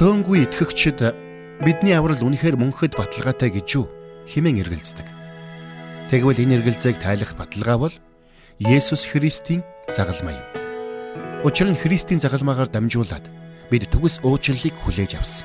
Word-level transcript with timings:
цөөнгүй 0.00 0.48
итгэгчид 0.48 1.12
бидний 1.60 1.92
аврал 1.92 2.24
үнэхээр 2.24 2.56
мөнхөд 2.56 2.96
баталгаатай 2.96 3.52
гэж 3.52 3.68
юу 3.76 3.84
хэмээн 4.32 4.64
эргэлздэг. 4.64 5.04
Тэгвэл 6.08 6.40
энэ 6.40 6.56
эргэлзээг 6.56 6.96
тайлах 7.04 7.36
баталгаа 7.36 7.76
бол 7.76 7.94
Есүс 8.64 9.04
Христийн 9.04 9.60
загалмай 9.92 10.40
юм. 10.40 10.46
Учир 11.44 11.68
нь 11.68 11.76
Христийн 11.76 12.16
загалмаагаар 12.16 12.72
дамжуулаад 12.72 13.28
бид 13.68 13.92
төгс 13.92 14.24
уучлалыг 14.24 14.72
хүлээж 14.80 15.20
авсан. 15.20 15.44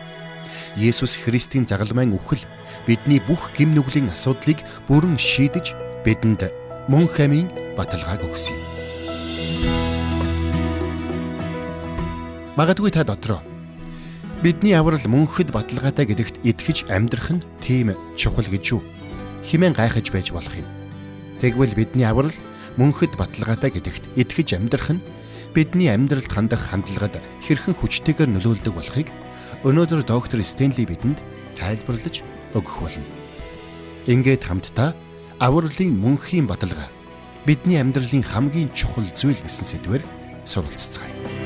Есүс 0.79 1.19
Христийн 1.19 1.67
загалмайн 1.67 2.15
үхэл 2.15 2.47
бидний 2.87 3.19
бүх 3.27 3.51
гим 3.59 3.75
нүглийн 3.75 4.07
асуудлыг 4.07 4.63
бүрэн 4.87 5.19
шийдэж 5.19 5.75
бидэнд 6.07 6.47
мөн 6.87 7.11
хамийн 7.11 7.51
баталгааг 7.75 8.23
өгсөн 8.23 8.55
юм. 8.55 8.63
Магадгүй 12.55 12.95
та 12.95 13.03
дотроо 13.03 13.43
бидний 14.45 14.77
аврал 14.77 15.01
мөнхөд 15.09 15.49
баталгаатай 15.49 16.05
гэдэгт 16.05 16.45
итгэж 16.45 16.85
амьдрах 16.93 17.33
нь 17.33 17.41
тийм 17.65 17.97
чухал 18.13 18.45
гэж 18.45 18.77
юу? 18.77 18.85
Химэн 19.41 19.73
гайхаж 19.73 20.13
байж 20.13 20.29
болох 20.29 20.53
юм. 20.53 20.69
Тэгвэл 21.41 21.73
бидний 21.73 22.05
аврал 22.05 22.29
мөнхөд 22.77 23.17
баталгаатай 23.17 23.73
гэдэгт 23.73 24.05
итгэж 24.13 24.53
амьдрах 24.53 24.93
нь 24.93 25.05
бидний 25.57 25.89
амьдралд 25.89 26.29
хандах 26.29 26.61
хандлагад 26.61 27.17
хэрхэн 27.41 27.73
хүчтэйгээр 27.73 28.37
нөлөөлдөг 28.37 28.69
болохыг 28.69 29.09
өнөөдөр 29.65 30.05
доктор 30.05 30.45
Стенли 30.45 30.85
бидэнд 30.85 31.17
тайлбарлаж 31.57 32.21
өгөх 32.53 32.85
болно. 32.85 33.09
Ингээд 34.05 34.45
хамтдаа 34.45 34.93
авралын 35.41 35.97
мөнхийн 35.97 36.45
баталгаа 36.45 36.93
бидний 37.49 37.81
амьдралын 37.81 38.21
хамгийн 38.21 38.69
чухал 38.77 39.09
зүйл 39.09 39.41
гэсэн 39.41 39.65
сэдвээр 39.65 40.05
суралцгаая. 40.45 41.44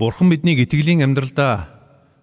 Бурхан 0.00 0.32
биднийг 0.32 0.64
итгэлийн 0.64 1.04
амьдралдаа 1.04 1.68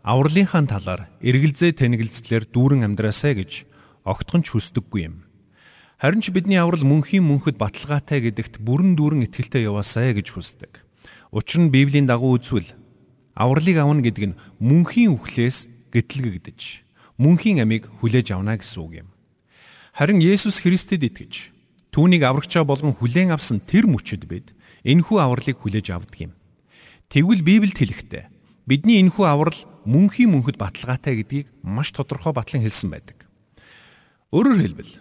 авралынхаа 0.02 0.66
талаар 0.66 1.14
эргэлзээ 1.22 1.78
тэнэгэлзлэр 1.78 2.50
дүүрэн 2.50 2.82
амьдраасай 2.90 3.38
гэж 3.38 3.70
огтхон 4.02 4.42
ч 4.42 4.58
хүсдэггүй 4.58 5.06
юм. 5.06 5.30
Харин 6.02 6.26
ч 6.26 6.34
бидний 6.34 6.58
аврал 6.58 6.82
мөнхийн 6.82 7.22
мөнхөд 7.22 7.62
баталгаатай 7.62 8.26
гэдэгт 8.26 8.66
бүрэн 8.66 8.98
дүүрэн 8.98 9.30
итгэлтэй 9.30 9.70
яваасай 9.70 10.18
гэж 10.18 10.34
хүсдэг. 10.34 10.82
Учир 11.30 11.62
нь 11.62 11.70
Библийн 11.70 12.10
дагуу 12.10 12.42
үзвэл 12.42 12.66
авралыг 13.38 13.78
авна 13.78 14.02
гэдэг 14.02 14.34
нь 14.34 14.40
мөнхийн 14.58 15.14
үхлээс 15.14 15.70
гэтлэгдэж 15.94 16.82
мөнхийн 17.22 17.62
амийг 17.62 17.94
хүлээж 18.02 18.34
авна 18.34 18.58
гэсэн 18.58 18.82
үг 18.82 19.06
юм. 19.06 19.14
Харин 19.94 20.18
Есүс 20.18 20.66
Христэд 20.66 21.06
итгэж 21.14 21.54
түүнийг 21.94 22.26
аврагчаа 22.26 22.66
болгон 22.66 22.98
хүлээн 22.98 23.38
авсан 23.38 23.62
тэр 23.62 23.86
мөчөд 23.86 24.26
бид 24.26 24.58
энэхүү 24.82 25.18
авралыг 25.22 25.62
хүлээж 25.62 25.94
авдаг 25.94 26.26
юм. 26.26 26.34
Тэгвэл 27.08 27.40
Библиэд 27.40 27.80
хэлэхдээ 27.80 28.24
бидний 28.68 29.00
энэхүү 29.00 29.24
аврал 29.24 29.56
мөнхийн 29.88 30.28
мөнхөд 30.28 30.60
баталгаатай 30.60 31.24
гэдгийг 31.24 31.48
маш 31.64 31.96
тодорхой 31.96 32.36
батлан 32.36 32.68
хэлсэн 32.68 32.92
байдаг. 32.92 33.24
Өөрөөр 34.36 34.60
хэлбэл 34.60 34.94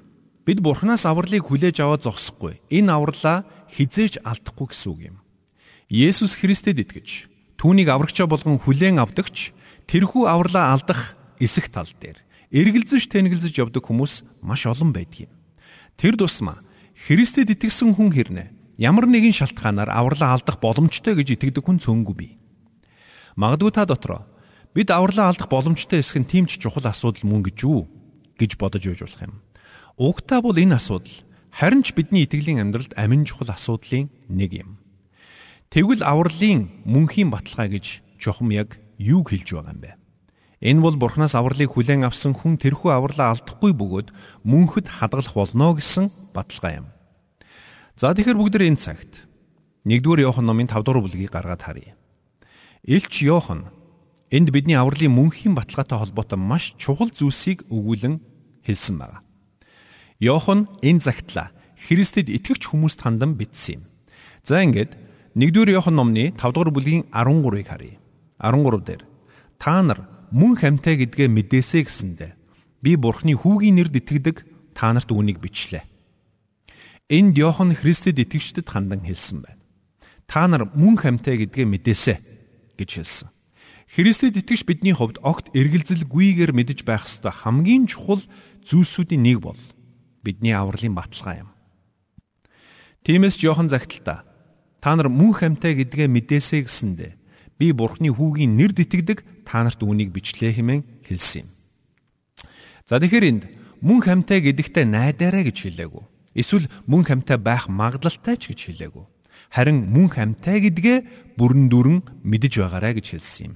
бид 0.47 0.59
Бурханаас 0.63 1.03
авралыг 1.03 1.51
хүлээж 1.51 1.83
аваад 1.83 2.07
зогсохгүй. 2.07 2.63
Энэ 2.71 2.95
авралаа 2.95 3.43
хизээж 3.75 4.23
алдахгүй 4.23 4.71
гэсэн 4.71 4.91
үг 4.95 5.01
юм. 5.11 5.17
Есүс 5.91 6.39
Христэд 6.39 6.79
итгэж 6.87 7.27
түүнийг 7.59 7.91
аврагчаа 7.91 8.31
болгон 8.31 8.63
хүлээн 8.63 9.03
авдагч 9.03 9.51
тэрхүү 9.91 10.31
авралаа 10.31 10.79
алдах 10.79 11.19
эсэх 11.43 11.75
тал 11.75 11.91
дээр 11.99 12.23
эргэлзэж 12.55 13.11
тэнэгэлзэж 13.11 13.67
явдаг 13.67 13.83
хүмүүс 13.83 14.23
маш 14.47 14.71
олон 14.71 14.95
байдаг 14.95 15.27
юм. 15.27 15.33
Тэр 15.99 16.15
тусмаа 16.15 16.63
Христэд 16.95 17.51
итгэсэн 17.51 17.99
хүн 17.99 18.15
хэрнээ 18.15 18.56
ямар 18.77 19.09
нэгэн 19.09 19.33
шалтгаанаар 19.33 19.89
авралаа 19.89 20.37
алдах 20.37 20.61
боломжтой 20.61 21.17
гэж 21.17 21.37
итгэдэг 21.37 21.65
хүн 21.65 21.81
цөөнгүй 21.81 22.17
бий. 22.17 22.33
Магадгүй 23.37 23.73
та 23.73 23.89
дотроо 23.89 24.29
бид 24.77 24.93
авралаа 24.93 25.33
алдах 25.33 25.49
боломжтой 25.49 26.01
эсэх 26.05 26.21
нь 26.21 26.29
тийм 26.29 26.45
ч 26.45 26.61
чухал 26.61 26.85
асуудал 26.85 27.25
мөн 27.25 27.49
гэж 27.49 27.57
юу 27.65 27.89
гэж 28.37 28.61
бодож 28.61 28.85
үйж 28.85 29.01
болох 29.01 29.23
юм. 29.25 29.35
Угтаа 29.97 30.45
бол 30.45 30.57
энэ 30.57 30.77
асуудал 30.77 31.25
харин 31.49 31.81
ч 31.81 31.97
бидний 31.97 32.29
итгэлийн 32.29 32.61
амьдралд 32.61 32.93
амин 33.01 33.25
чухал 33.25 33.49
асуудлын 33.49 34.13
нэг 34.29 34.53
юм. 34.53 34.77
Тэгвэл 35.73 36.05
авралын 36.05 36.69
мөнхийн 36.85 37.33
баталгаа 37.33 37.73
гэж 37.73 38.05
чухам 38.21 38.53
яг 38.53 38.77
юу 39.01 39.25
хэлж 39.25 39.57
байгаа 39.57 39.73
юм 39.73 39.81
бэ? 39.81 39.93
Энэ 40.61 40.81
бол 40.81 40.97
Бурханаас 40.97 41.37
авралыг 41.37 41.73
хүлээн 41.73 42.05
авсан 42.09 42.33
хүн 42.33 42.57
тэрхүү 42.61 42.93
авралаа 42.93 43.33
алдахгүй 43.37 43.73
бөгөөд 43.77 44.09
мөнхөд 44.45 44.89
хадгалах 44.89 45.37
болно 45.37 45.77
гэсэн 45.77 46.09
баталгаа 46.33 46.73
юм. 46.81 46.87
За 47.97 48.13
тэгэхээр 48.13 48.37
бүгд 48.37 48.61
энэ 48.61 48.77
цагт 48.77 49.25
1-р 49.89 50.21
Иохан 50.21 50.45
номын 50.45 50.69
5 50.69 50.85
дугаар 50.85 51.01
бүлгийг 51.01 51.33
гаргаад 51.33 51.65
харъя. 51.65 51.97
Илч 52.85 53.25
Иохан 53.25 53.73
энд 54.29 54.53
бидний 54.53 54.77
авралын 54.77 55.17
мөнхийн 55.17 55.57
баталгаатай 55.57 56.05
холбоотой 56.05 56.37
маш 56.37 56.77
чухал 56.77 57.09
зүйлсийг 57.09 57.65
өгүүлэн 57.73 58.21
хэлсэн 58.69 59.01
байна. 59.01 59.25
Иохан 60.21 60.69
энэ 60.85 61.01
загтла 61.01 61.57
Христэд 61.89 62.29
итгэвч 62.29 62.69
хүмүүст 62.69 63.01
хандан 63.01 63.33
бичсэн 63.33 63.81
юм. 63.81 63.89
За 64.45 64.61
ингээд 64.61 64.93
1-р 65.33 65.73
Иохан 65.73 65.97
номны 65.97 66.37
5 66.37 66.53
дугаар 66.53 66.77
бүлгийн 66.77 67.09
13-ыг 67.09 67.65
харъя. 67.65 67.97
13 68.45 68.85
дээр 68.85 69.03
та 69.57 69.81
нар 69.81 70.05
мөн 70.37 70.61
хамтай 70.61 71.01
гэдгээ 71.01 71.33
мэдээсэй 71.33 71.89
гэсэндэ 71.89 72.37
би 72.85 72.93
Бурхны 73.01 73.33
хүүгийн 73.33 73.81
нэрд 73.81 74.05
итгэдэг 74.05 74.45
та 74.77 74.93
нарт 74.93 75.09
үүнийг 75.09 75.41
бичлээ. 75.41 75.96
Энд 77.07 77.39
Иохан 77.39 77.71
Христэд 77.71 78.19
итгэгчдэд 78.19 78.67
хандан 78.67 79.07
хэлсэн 79.07 79.47
байна. 79.47 79.63
Та 80.27 80.51
нар 80.51 80.67
мөн 80.75 80.99
хамтай 80.99 81.39
гэдгээ 81.39 81.63
мэдээсэ 81.63 82.19
гэж 82.75 82.91
хэлсэн. 82.99 83.31
Христэд 83.87 84.43
итгэж 84.43 84.67
бидний 84.67 84.91
хувьд 84.91 85.23
огт 85.23 85.55
эргэлзэлгүйгээр 85.55 86.51
мэдэж 86.51 86.83
байх 86.83 87.07
ёстой 87.07 87.31
хамгийн 87.31 87.87
чухал 87.87 88.27
зүйлсүүдийн 88.67 89.23
нэг 89.23 89.39
бол 89.39 89.61
бидний 90.27 90.51
авралын 90.51 90.99
баталгаа 90.99 91.47
юм. 91.47 91.51
Тиймээс 93.07 93.39
Иохан 93.39 93.71
загталтаа 93.71 94.27
та 94.83 94.91
нар 94.99 95.07
мөн 95.07 95.31
хамтай 95.31 95.79
гэдгээ 95.79 96.11
мэдээсэ 96.11 96.67
гэсэндэ 96.67 97.15
би 97.55 97.71
Бурхны 97.71 98.11
хүүгийн 98.11 98.59
нэрд 98.59 98.83
итгэдэг 98.83 99.47
та 99.47 99.63
нарт 99.63 99.79
үүнийг 99.79 100.11
бичлээ 100.11 100.59
хэмээн 100.59 101.07
хэлсэн 101.07 101.47
юм. 101.47 101.49
За 102.83 102.99
тэгэхээр 102.99 103.31
энд 103.31 103.43
мөн 103.79 104.03
хамтай 104.03 104.43
гэдэгтээ 104.43 104.91
найдаарай 104.91 105.47
гэж 105.47 105.71
хэлээгүү 105.71 106.16
Эсвэл 106.37 106.69
мөн 106.85 107.09
хамтай 107.09 107.41
байх 107.41 107.73
магадлалтай 107.73 108.37
ч 108.37 108.53
гэж 108.53 108.61
хэлээгүй. 108.69 109.05
Харин 109.49 109.89
мөн 109.89 110.13
хамтай 110.13 110.61
гэдгээ 110.69 110.99
бүрэн 111.41 111.73
дүрэн 111.73 111.99
мэдэж 112.21 112.61
байгаарай 112.61 112.93
гэж 113.01 113.17
хэлсэн 113.17 113.45
юм. 113.49 113.55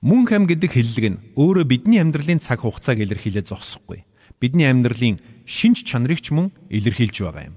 Мөн 0.00 0.24
хам 0.30 0.46
гэдэг 0.46 0.70
хэллэг 0.70 1.06
нь 1.10 1.20
өөрөө 1.34 1.66
бидний 1.66 1.98
амьдралын 1.98 2.38
цаг 2.38 2.62
хугацааг 2.62 3.02
илэрхийлээ 3.02 3.44
зогсохгүй. 3.50 4.06
Бидний 4.38 4.70
амьдралын 4.70 5.20
шинж 5.44 5.84
чанарыг 5.84 6.22
ч 6.22 6.32
мөн 6.32 6.54
илэрхийлж 6.70 7.16
байгаа 7.20 7.52
юм. 7.52 7.56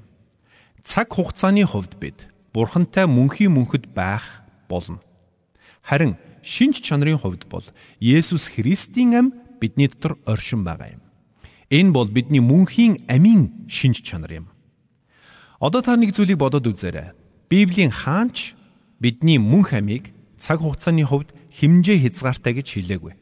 Цаг 0.83 1.13
хугацааны 1.13 1.63
хувьд 1.63 1.95
бид 2.01 2.27
бурхантай 2.51 3.07
мөнхийн 3.07 3.53
мөнхөд 3.55 3.93
байх 3.95 4.43
болно. 4.67 4.99
Харин 5.85 6.17
шинж 6.43 6.83
чанарын 6.83 7.21
хувьд 7.21 7.47
бол 7.47 7.63
Есүс 8.03 8.51
Христийн 8.51 9.15
ам 9.15 9.27
бидний 9.61 9.87
дотор 9.87 10.19
оршин 10.25 10.67
байгаа 10.67 10.99
юм. 10.99 11.03
Энэ 11.71 11.91
бол 11.95 12.09
бидний 12.11 12.43
мөнхийн 12.43 13.07
амийн 13.07 13.67
шинж 13.71 14.03
чанар 14.03 14.43
юм. 14.43 14.52
Одоо 15.59 15.81
та 15.81 15.97
нэг 15.97 16.15
зүйлийг 16.15 16.37
бодоод 16.39 16.69
үзээрэй. 16.69 17.13
Библийн 17.49 17.91
хаанч 17.91 18.55
бидний 18.97 19.37
мөнх 19.37 19.73
амийг 19.73 20.15
цаг 20.39 20.61
хугацааны 20.61 21.05
хувьд 21.05 21.35
химжээ 21.53 22.09
хязгаартай 22.09 22.57
гэж 22.57 22.67
хэлээгүй. 22.79 23.13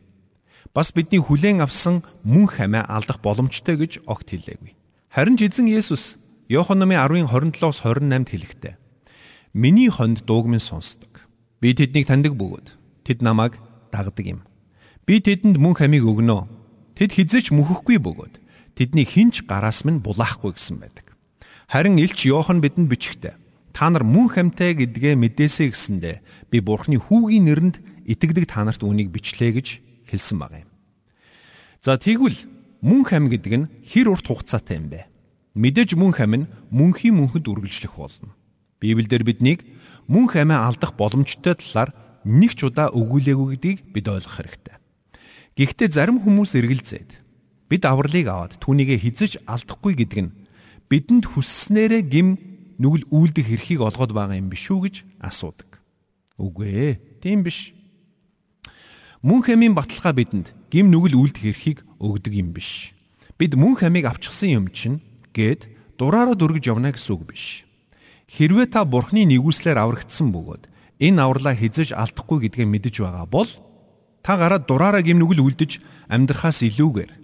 Бас 0.72 0.96
бидний 0.96 1.20
хүлээн 1.20 1.60
авсан 1.66 2.06
мөнх 2.24 2.62
амиа 2.64 2.88
алдах 2.88 3.20
боломжтой 3.20 3.76
гэж 3.76 4.08
огт 4.08 4.32
хэлээгүй. 4.32 4.72
Харин 5.12 5.36
ч 5.36 5.52
эзэн 5.52 5.68
Есүс 5.68 6.16
Иохан 6.48 6.80
номын 6.80 7.00
10-ын 7.00 7.28
27-оос 7.28 7.84
28-д 7.84 8.28
хэлэхдээ 8.32 8.76
Миний 9.54 9.90
хонд 9.92 10.24
дуугмын 10.24 10.64
сонсдог. 10.64 11.28
Би 11.60 11.76
тэднийг 11.76 12.08
таньдаг 12.08 12.40
бөгөөд 12.40 12.80
тэд 13.04 13.20
намайг 13.20 13.60
дагдаг 13.92 14.24
юм. 14.24 14.48
Би 15.04 15.20
тэдэнд 15.20 15.60
мөнх 15.60 15.84
амийг 15.84 16.08
өгнө. 16.08 16.48
Тэд 16.96 17.12
хизээч 17.12 17.52
мөхөхгүй 17.52 18.00
бөгөөд 18.00 18.40
тэдний 18.80 19.04
хинч 19.04 19.44
гараас 19.44 19.84
минь 19.84 20.00
булаахгүй 20.00 20.56
гэсэн 20.56 20.80
байдаг. 20.80 21.11
Харин 21.72 21.96
Илч 22.04 22.28
Иохан 22.28 22.60
бидэнд 22.60 22.92
бичгтээ 22.92 23.40
та 23.72 23.88
нар 23.88 24.04
мөн 24.04 24.28
хамтай 24.28 24.76
гэдгээ 24.76 25.16
мэдээсэй 25.16 25.72
гэсэндэ 25.72 26.20
би 26.52 26.60
Бурхны 26.60 27.00
хүүгийн 27.00 27.48
нэрэнд 27.48 27.76
итгэдэг 28.12 28.44
та 28.52 28.68
нарт 28.68 28.84
үнийг 28.84 29.08
бичлээ 29.08 29.56
гэж 29.56 29.68
хэлсэн 30.12 30.36
баг 30.36 30.52
юм. 30.52 30.70
За 31.80 31.96
тэгвэл 31.96 32.36
мөн 32.84 33.08
хам 33.08 33.32
гэдэг 33.32 33.54
нь 33.56 33.70
хэр 33.88 34.12
урт 34.12 34.28
хугацаатай 34.28 34.84
юм 34.84 34.92
бэ? 34.92 35.08
Мэдээж 35.56 35.96
мөн 35.96 36.12
хам 36.12 36.44
нь 36.44 36.50
мөнхийн 36.76 37.16
мөнхөд 37.16 37.48
үргэлжлэх 37.48 37.96
болно. 37.96 38.36
Библиэлд 38.84 39.24
биднийг 39.24 39.64
мөн 40.12 40.28
хамаа 40.28 40.68
алдах 40.68 41.00
боломжтой 41.00 41.56
талаар 41.56 41.96
нэг 42.28 42.52
ч 42.52 42.68
удаа 42.68 42.92
өгүүлээгүй 42.92 43.48
гэдгийг 43.56 43.80
бид 43.96 44.12
ойлгох 44.12 44.44
хэрэгтэй. 44.44 44.76
Гэхдээ 45.56 45.88
зарим 45.88 46.20
хүмүүс 46.20 46.52
эргэлзээд 46.52 47.16
бид 47.72 47.84
авралыг 47.88 48.28
аваад 48.28 48.60
түүнийгээ 48.60 49.00
хизэж 49.08 49.48
алдахгүй 49.48 49.96
гэдэг 49.96 50.20
нь 50.20 50.41
бидэнд 50.92 51.24
хүсснээрээ 51.24 52.04
гим 52.04 52.36
нүгэл 52.76 53.08
үйлдэх 53.08 53.48
эрхийг 53.48 53.80
олгоод 53.80 54.12
байгаа 54.12 54.36
юм 54.36 54.52
биш 54.52 54.68
үү 54.68 54.92
гэж 54.92 54.96
асуудаг. 55.24 55.80
Үгүй 56.36 56.68
ээ, 56.68 56.94
тийм 57.24 57.48
биш. 57.48 57.72
Мөн 59.24 59.48
хэмийн 59.48 59.72
баталгаа 59.72 60.12
бидэнд 60.12 60.52
гим 60.68 60.92
нүгэл 60.92 61.16
үйлдэх 61.16 61.46
эрхийг 61.48 61.80
өгдөг 61.96 62.34
юм 62.36 62.52
биш. 62.52 62.92
Бид 63.40 63.56
мөн 63.56 63.80
хамийг 63.80 64.04
авчихсан 64.12 64.52
юм 64.52 64.68
чинь 64.68 65.00
гээд 65.32 65.96
дураараа 65.96 66.36
дүргэж 66.36 66.68
явна 66.68 66.92
гэсэн 66.92 67.16
үг 67.16 67.24
биш. 67.24 67.64
Хэрвээ 68.28 68.68
та 68.76 68.84
бурхны 68.84 69.24
нэгүслэр 69.32 69.80
аврагдсан 69.80 70.28
бөгөөд 70.36 70.68
энэ 71.00 71.22
авралаа 71.24 71.56
хизэж 71.56 71.96
алдахгүй 71.96 72.52
гэдгээ 72.52 72.68
мэдэж 72.68 72.96
байгаа 73.00 73.28
бол 73.32 73.50
та 74.26 74.36
гараад 74.36 74.68
дураараа 74.68 75.06
гим 75.06 75.24
нүгэл 75.24 75.46
үлдэж 75.46 75.80
амьдрахаас 76.12 76.66
илүүгээр 76.68 77.21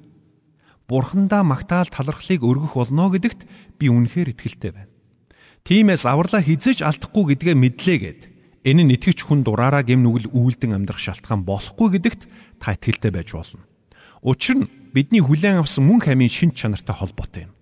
бурхандаа 0.88 1.44
магтаал 1.44 1.92
талархлыг 1.92 2.42
өргөх 2.42 2.80
болно 2.80 3.12
гэдэгт 3.12 3.44
би 3.75 3.92
үнэхээр 3.92 4.31
итгэлтэй 4.31 4.72
байна. 4.72 4.92
Тиймээс 5.68 6.07
авралаа 6.07 6.39
хизээж 6.39 6.80
алдахгүй 6.80 7.36
гэдгээ 7.36 7.56
мэдлээгээд 7.60 8.22
энэ 8.63 8.81
нь 8.88 8.94
итгэж 8.95 9.28
хүн 9.28 9.44
дураараа 9.44 9.84
гэм 9.84 10.00
нүгэл 10.00 10.31
үйлдэн 10.31 10.80
амьдрах 10.80 11.04
шалтгаан 11.04 11.44
болохгүй 11.44 12.00
гэдэгт 12.00 12.22
та 12.63 12.72
итгэлтэй 12.80 13.12
байж 13.12 13.36
болно. 13.36 13.68
Учир 14.24 14.63
нь 14.63 14.72
бидний 14.95 15.19
хүлээн 15.19 15.60
авсан 15.60 15.84
мөн 15.84 16.07
хамын 16.07 16.31
шин 16.31 16.56
чанартай 16.56 16.95
холбоотой 16.95 17.51
юм. 17.51 17.54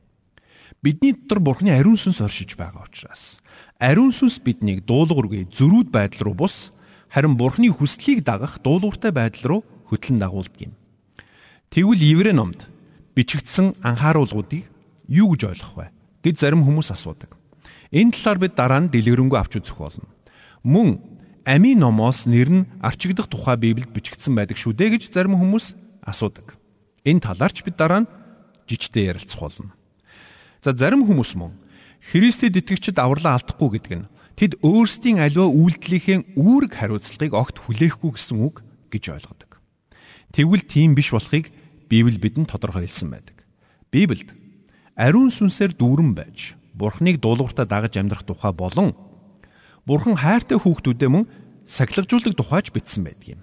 Бидний 0.86 1.18
дотор 1.18 1.42
Бурхны 1.42 1.74
ариун 1.74 1.98
сүнс 1.98 2.22
оршиж 2.22 2.54
байгаа 2.54 2.86
учраас 2.86 3.42
ариун 3.81 4.13
сүнс 4.13 4.38
биднийг 4.38 4.86
дуулуургүй 4.86 5.50
зөрүүд 5.50 5.89
байдал 5.89 6.30
руу 6.30 6.45
бус 6.45 6.69
харин 7.10 7.42
Бурхны 7.42 7.74
хүслийг 7.74 8.22
дагах 8.22 8.62
дуулууртай 8.62 9.10
байдал 9.10 9.44
руу 9.50 9.62
хөтлөн 9.89 10.22
дагуулдаг 10.22 10.62
юм. 10.62 10.77
Тэгвэл 11.74 12.06
Еврей 12.06 12.38
номд 12.38 12.69
бичигдсэн 13.15 13.79
анхааруулгуудыг 13.81 14.67
юу 15.07 15.33
гэж 15.33 15.41
ойлгох 15.50 15.73
вэ? 15.79 15.88
гэж 16.21 16.35
зарим 16.44 16.67
хүмүүс 16.67 16.91
асуудаг. 16.91 17.33
Энэ 17.89 18.12
талаар 18.12 18.39
бид 18.44 18.53
дараа 18.59 18.81
нь 18.83 18.91
дэлгэрэнгүй 18.91 19.39
авч 19.39 19.62
үзэх 19.63 19.77
болно. 19.79 20.09
Мөн 20.65 21.15
Ами 21.45 21.75
номоос 21.77 22.25
нэр 22.25 22.50
нь 22.50 22.65
арчигдах 22.81 23.29
тухай 23.29 23.53
Библиэд 23.53 23.94
бичигдсэн 23.94 24.33
байдаг 24.33 24.57
шүү 24.57 24.73
дээ 24.73 24.97
гэж 24.97 25.13
зарим 25.13 25.38
хүмүүс 25.38 25.77
асуудаг. 26.01 26.57
Энэ 27.06 27.21
талаар 27.21 27.53
ч 27.53 27.62
бид 27.62 27.77
дараа 27.77 28.01
нь 28.01 28.09
жижигтэй 28.65 29.13
ярилцах 29.13 29.45
болно. 29.45 29.77
За 30.65 30.73
зарим 30.73 31.06
хүмүүс 31.06 31.38
мөн 31.38 31.53
Христэд 32.01 32.57
итгэгчид 32.57 32.97
авралаа 32.97 33.38
алдахгүй 33.38 33.77
гэдэг 33.77 33.94
нь 33.94 34.09
тэд 34.33 34.57
өөрсдийн 34.65 35.21
аливаа 35.21 35.53
үйлдэлийнхээ 35.53 36.33
үүрэг 36.33 36.73
хариуцлагыг 36.73 37.38
огт 37.38 37.62
хүлээхгүй 37.62 38.17
гэсэн 38.17 38.41
үг 38.41 38.65
гэж 38.89 39.13
ойлгодог. 39.13 39.62
Тэгвэл 40.33 40.65
тийм 40.65 40.97
биш 40.97 41.13
болохыг 41.13 41.53
Библи 41.89 42.17
бидэнд 42.17 42.49
тодорхойлсон 42.49 43.13
байдаг. 43.13 43.45
Библиэд 43.91 44.33
ариун 44.95 45.29
сүнсээр 45.29 45.77
дүүрэн 45.77 46.17
байж 46.17 46.55
Бурхныг 46.75 47.21
дуулууртаа 47.21 47.63
дагаж 47.65 47.95
амьдрах 47.95 48.27
тухай 48.27 48.51
болон 48.51 48.97
Бурхан 49.85 50.17
хайртай 50.17 50.57
хүүхдүүдэд 50.57 51.11
мөн 51.13 51.29
сахилгажуулдаг 51.63 52.33
тухайч 52.35 52.73
бичсэн 52.73 53.05
байдаг 53.05 53.37
юм. 53.37 53.41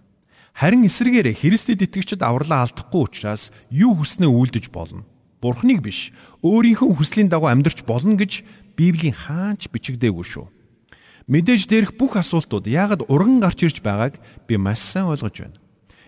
Харин 0.52 0.84
эсвэргээрээ 0.84 1.38
Христэд 1.38 1.86
итгэгчид 1.86 2.20
авралаа 2.20 2.66
алдахгүй 2.66 3.08
учраас 3.08 3.54
юу 3.70 3.96
хүснээ 3.96 4.28
үйлдэж 4.28 4.68
болно. 4.68 5.06
Бурхныг 5.40 5.80
биш, 5.80 6.12
өөрийнхөө 6.44 6.92
хүслийн 6.98 7.30
дагуу 7.30 7.48
амьдрч 7.48 7.86
болно 7.88 8.18
гэж 8.18 8.44
Библийн 8.76 9.16
хаач 9.16 9.70
бичигдээгүй 9.70 10.26
шүү. 10.26 10.46
Мэдээж 11.30 11.70
дээрх 11.70 11.94
бүх 11.94 12.18
асуултууд 12.18 12.66
яагаад 12.66 13.06
урган 13.06 13.38
гарч 13.38 13.62
ирж 13.64 13.78
байгааг 13.80 14.18
би 14.46 14.58
маш 14.58 14.82
сайн 14.82 15.10
ойлгож 15.10 15.46
байна. 15.46 15.61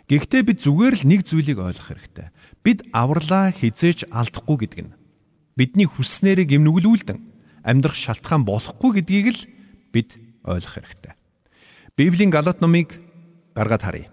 Гэхдээ 0.05 0.43
бид 0.45 0.59
зүгээр 0.61 0.95
л 1.01 1.09
нэг 1.09 1.21
зүйлийг 1.25 1.59
ойлгох 1.61 1.89
хэрэгтэй. 1.89 2.29
Бид 2.61 2.85
авралаа 2.93 3.49
хизээч 3.53 4.13
алдахгүй 4.13 4.57
гэдэг 4.69 4.81
нь 4.85 4.93
бидний 5.57 5.89
хүснээрээ 5.89 6.51
гимнүглүүлдэн 6.51 7.19
амьдрах 7.65 7.97
шалтгаан 7.97 8.45
болохгүй 8.45 9.01
гэдгийг 9.01 9.27
л 9.33 9.41
бид 9.97 10.13
ойлгох 10.45 10.77
хэрэгтэй. 10.77 11.15
Библийн 11.97 12.29
Галат 12.29 12.61
номыг 12.61 13.01
гаргаад 13.57 13.83
харъя. 13.83 14.09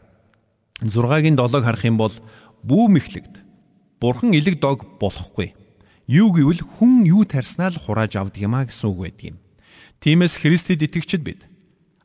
6-гийн 0.79 1.35
7-ыг 1.35 1.63
харах 1.65 1.83
юм 1.83 1.97
бол 1.99 2.15
бүү 2.63 2.85
мэхлэгд 2.95 3.43
бурхан 3.99 4.31
элэг 4.31 4.63
дог 4.63 4.85
болохгүй. 5.01 5.53
Юу 6.07 6.31
гэвэл 6.31 6.63
хүн 6.63 7.03
юу 7.03 7.27
тарснаа 7.27 7.73
л 7.73 7.81
хурааж 7.81 8.15
авдаг 8.15 8.41
юмаа 8.41 8.65
гэсэн 8.69 8.87
үг 8.89 8.99
байдаг 9.01 9.25
юм. 9.35 9.37
Тиймээс 10.01 10.39
Христэд 10.41 10.81
итгэгчид 10.81 11.21
бид 11.21 11.45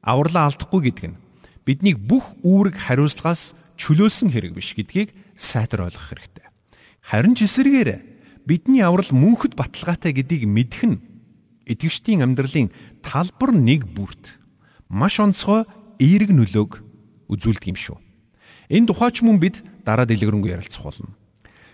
авралаа 0.03 0.51
алдахгүй 0.53 0.91
гэдэг 0.91 1.05
нь 1.13 1.21
биднийг 1.65 1.99
бүх 1.99 2.37
үүрэг 2.45 2.77
хариуцлагаас 2.77 3.57
чөлөөлсөн 3.77 4.33
хэрэг 4.33 4.53
биш 4.57 4.75
гэдгийг 4.77 5.13
сайтар 5.37 5.87
ойлгох 5.87 6.13
хэрэгтэй. 6.13 6.47
Харин 7.05 7.37
ч 7.37 7.47
эсэргээр 7.47 7.91
бидний 8.49 8.83
аврал 8.83 9.09
мөнхөд 9.13 9.55
баталгаатай 9.55 10.17
гэдгийг 10.17 10.49
мэдэх 10.49 10.83
нь 10.85 10.99
итгэгчдийн 11.67 12.25
амьдралын 12.25 12.73
талбар 13.03 13.53
нэг 13.53 13.87
бүрт 13.91 14.39
маш 14.89 15.21
онцгой 15.21 15.67
эерэг 15.99 16.31
нөлөөг 16.31 16.83
үзүүлдэг 17.31 17.71
юм 17.75 17.79
шүү. 17.79 17.99
Энэ 18.71 18.91
тухайч 18.91 19.23
мөн 19.23 19.39
бид 19.43 19.63
дараа 19.87 20.07
дэлгэрэнгүй 20.07 20.51
ярилцах 20.55 20.87
болно. 20.87 21.15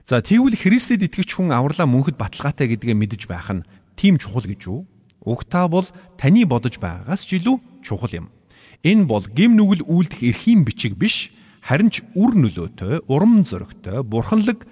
За 0.04 0.20
тэгвэл 0.20 0.56
Христэд 0.56 1.04
итгэгч 1.06 1.36
хүн 1.36 1.52
авралаа 1.52 1.86
мөнхөд 1.86 2.16
баталгаатай 2.18 2.72
гэдгээ 2.72 2.96
мэдэж 2.96 3.22
байх 3.28 3.48
нь 3.52 3.66
тийм 3.96 4.18
чухал 4.18 4.44
гэж 4.44 4.68
үү? 4.68 4.80
Уг 5.22 5.46
та 5.46 5.68
бол 5.70 5.86
таны 6.18 6.42
бодож 6.48 6.80
байгаагаас 6.82 7.22
ч 7.22 7.38
илүү 7.38 7.84
чухал 7.86 8.10
юм. 8.10 8.26
Энэ 8.82 9.06
бол 9.06 9.22
гим 9.22 9.54
нүгэл 9.54 9.86
үйлдэх 9.86 10.20
эрхийн 10.26 10.66
бичиг 10.66 10.98
биш 10.98 11.30
харин 11.62 11.88
ч 11.94 12.02
үр 12.18 12.34
нөлөөтэй, 12.34 13.06
урам 13.06 13.46
зоригтой, 13.46 14.02
бурханлаг 14.02 14.66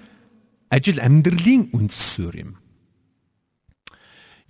ажил 0.75 0.99
амьдралын 0.99 1.71
үндэс 1.71 1.95
суурь 2.19 2.39
юм. 2.43 2.51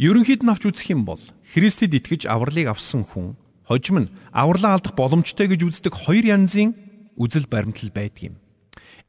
Ерөнхийд 0.00 0.40
нь 0.40 0.48
авч 0.48 0.64
үзэх 0.64 0.96
юм 0.96 1.04
бол 1.04 1.20
Христэд 1.52 1.92
итгэж 1.92 2.24
авралыг 2.24 2.72
авсан 2.72 3.04
хүн 3.04 3.36
хожим 3.68 4.08
нь 4.08 4.12
авралаа 4.32 4.80
алдах 4.80 4.96
боломжтой 4.96 5.52
гэж 5.52 5.60
үздэг 5.68 5.92
хоёр 5.92 6.24
янзын 6.24 6.72
үзэл 7.20 7.44
баримтлал 7.44 7.92
байдаг 7.92 8.32
юм. 8.32 8.34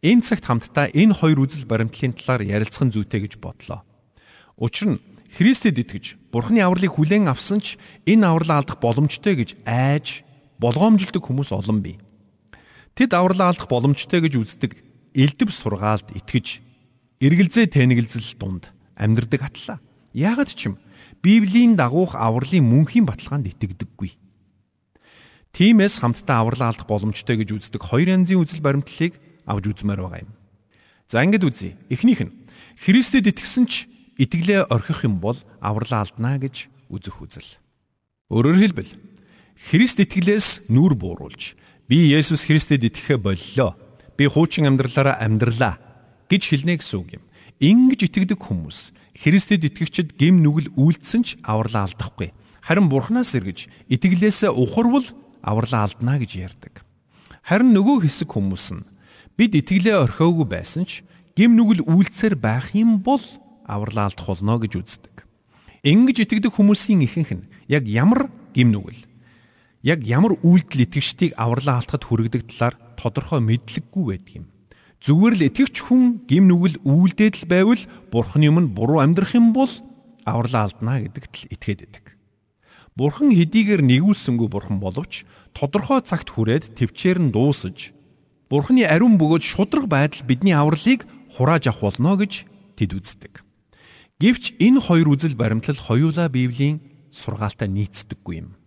Энэ 0.03 0.27
цагт 0.27 0.43
хамтдаа 0.43 0.91
энэ 0.91 1.15
хоёр 1.15 1.47
үзэл 1.47 1.63
баримтлалын 1.63 2.11
талаар 2.11 2.43
ярилцах 2.43 2.91
зүйтэй 2.91 3.23
гэж 3.23 3.39
бодлоо. 3.39 3.87
Учир 4.59 4.99
нь 4.99 5.01
Христэд 5.31 5.79
итгэж 5.79 6.19
Бурхны 6.27 6.59
авралыг 6.59 6.99
хүлээн 6.99 7.31
авсан 7.31 7.63
ч 7.63 7.79
энэ 8.03 8.27
авралаа 8.27 8.59
алдах 8.59 8.83
боломжтой 8.83 9.39
гэж 9.39 9.63
айж 9.63 10.27
болгоомжилдог 10.59 11.23
хүмүүс 11.23 11.55
олон 11.55 11.79
бий. 11.79 11.95
Тэд 12.95 13.15
авралаа 13.15 13.55
алдах 13.55 13.67
боломжтой 13.71 14.19
гэж 14.19 14.33
үздэг 14.35 14.71
элдв 15.15 15.51
сургаалд 15.51 16.11
итгэж 16.11 16.59
эргэлзээ 17.23 17.71
тэнэгэлзэл 17.71 18.35
дунд 18.35 18.71
амьдрдаг 18.99 19.47
атлаа. 19.47 19.77
Яагад 20.11 20.51
ч 20.51 20.71
юм 20.71 20.75
Библийн 21.23 21.77
дагуух 21.79 22.17
авралын 22.17 22.65
мөнхийн 22.65 23.05
баталгаанд 23.05 23.47
итгэдэггүй. 23.53 24.17
Тиймээс 25.51 25.99
хамтдаа 25.99 26.43
авралаа 26.43 26.71
алдах 26.71 26.87
боломжтой 26.87 27.37
гэж 27.39 27.49
үздэг 27.55 27.83
хоёр 27.83 28.09
янзын 28.15 28.39
үзэл 28.39 28.63
баримтлалыг 28.63 29.19
авч 29.45 29.65
үзмээр 29.67 30.01
байгаа 30.01 30.23
юм. 30.25 30.31
За 31.11 31.23
ингэж 31.23 31.43
үзье. 31.43 31.75
Эхнийх 31.91 32.23
нь 32.23 32.33
Христэд 32.79 33.27
итгэсэн 33.27 33.67
ч 33.67 33.85
итгэлээ 34.15 34.71
орхих 34.71 35.03
юм 35.03 35.19
бол 35.19 35.35
авралаа 35.59 36.07
алднаа 36.07 36.39
гэж 36.39 36.71
үзэх 36.87 37.19
үзэл. 37.19 37.59
Өөрөөр 38.31 38.57
хэлбэл 38.63 38.91
Христ 39.59 39.99
итгэлээс 39.99 40.71
нүур 40.71 40.95
бууруулж 40.95 41.53
Би 41.91 42.07
Есүс 42.15 42.47
Христэд 42.47 42.87
итгэхэ 42.87 43.19
боллоо. 43.19 43.75
Би 44.15 44.23
хуучин 44.23 44.63
амьдралаараа 44.63 45.19
амьдралаа 45.27 45.75
гэж 46.31 46.47
хэлнэ 46.47 46.79
гэсэн 46.79 47.03
үг 47.03 47.19
юм. 47.19 47.23
Ингиж 47.59 48.07
итгэдэг 48.07 48.39
хүмүүс 48.39 48.95
Христэд 49.11 49.67
итгэгчид 49.67 50.15
гим 50.15 50.39
нүгэл 50.39 50.71
үйлдсэн 50.79 51.21
ч 51.27 51.35
авралаа 51.43 51.91
алдахгүй. 51.91 52.31
Харин 52.63 52.87
Бурханаас 52.87 53.35
эргэж 53.35 53.67
итгэлээсээ 53.91 54.55
ухарвал 54.55 55.03
авралаа 55.43 55.91
алднаа 55.91 56.15
гэж 56.23 56.31
ярьдаг. 56.39 56.79
Харин 57.43 57.75
нөгөө 57.75 58.07
хэсэг 58.07 58.39
хүмүүс 58.39 58.71
нь 58.71 58.87
бид 59.35 59.51
итгэлээ 59.59 59.99
орхиогүй 59.99 60.47
байсан 60.47 60.87
ч 60.87 61.03
гим 61.35 61.59
нүгэл 61.59 61.83
үйлдсээр 61.91 62.39
байх 62.39 62.71
юм 62.71 63.03
бол 63.03 63.19
авралаа 63.67 64.07
алдах 64.07 64.31
болно 64.31 64.63
гэж 64.63 64.79
үздэг. 64.79 65.27
Ингиж 65.83 66.23
итгэдэг 66.23 66.55
хүмүүсийн 66.55 67.03
ихэнх 67.03 67.35
нь 67.35 67.51
яг 67.67 67.83
ямар 67.83 68.31
гим 68.55 68.71
нүгэл 68.71 69.10
яг 69.81 70.05
ямар 70.05 70.37
үйлдэл 70.41 70.85
итгэгчдийг 70.85 71.37
авралаа 71.37 71.81
алдахад 71.81 72.03
хүргэдэг 72.05 72.41
талаар 72.49 72.75
тодорхой 72.97 73.41
мэдлэггүй 73.41 74.05
байдаг 74.09 74.33
юм. 74.41 74.45
Зүгээр 75.01 75.33
л 75.37 75.45
итгэвч 75.49 75.75
хүн 75.81 76.25
гим 76.29 76.45
нүгэл 76.45 76.77
үйлдээд 76.85 77.35
л 77.41 77.45
байвал 77.49 77.83
бурхны 78.13 78.47
өмнө 78.49 78.73
буруу 78.73 79.01
амьдрах 79.01 79.33
юм 79.33 79.53
бол 79.53 79.71
авралаа 80.25 80.69
алднаа 80.69 81.01
гэдэгт 81.01 81.33
л 81.33 81.49
итгээд 81.57 81.79
байдаг. 81.81 82.05
Бурхан 82.93 83.33
хэдийгээр 83.33 83.81
нэгүүлсэнгүй 83.81 84.47
бурхан 84.51 84.77
боловч 84.77 85.25
тодорхой 85.57 86.05
цагт 86.05 86.29
хүрээд 86.29 86.77
төвчээр 86.77 87.17
нь 87.17 87.33
дуусаж 87.33 87.97
Бурханы 88.51 88.83
ариун 88.83 89.15
бөгөөд 89.15 89.47
шудраг 89.47 89.87
байдал 89.87 90.27
бидний 90.27 90.51
авралыг 90.51 91.07
хурааж 91.31 91.71
авах 91.71 91.95
болно 91.95 92.19
гэж 92.19 92.43
тэд 92.75 92.91
үздэг. 92.99 93.47
Гэвч 94.19 94.59
энэ 94.59 94.83
хоёр 94.83 95.07
үзэл 95.15 95.39
баримтлал 95.39 95.79
хоёулаа 95.79 96.27
Библийн 96.27 96.83
сургаалтай 97.15 97.71
нийцдэггүй 97.71 98.43
юм. 98.43 98.59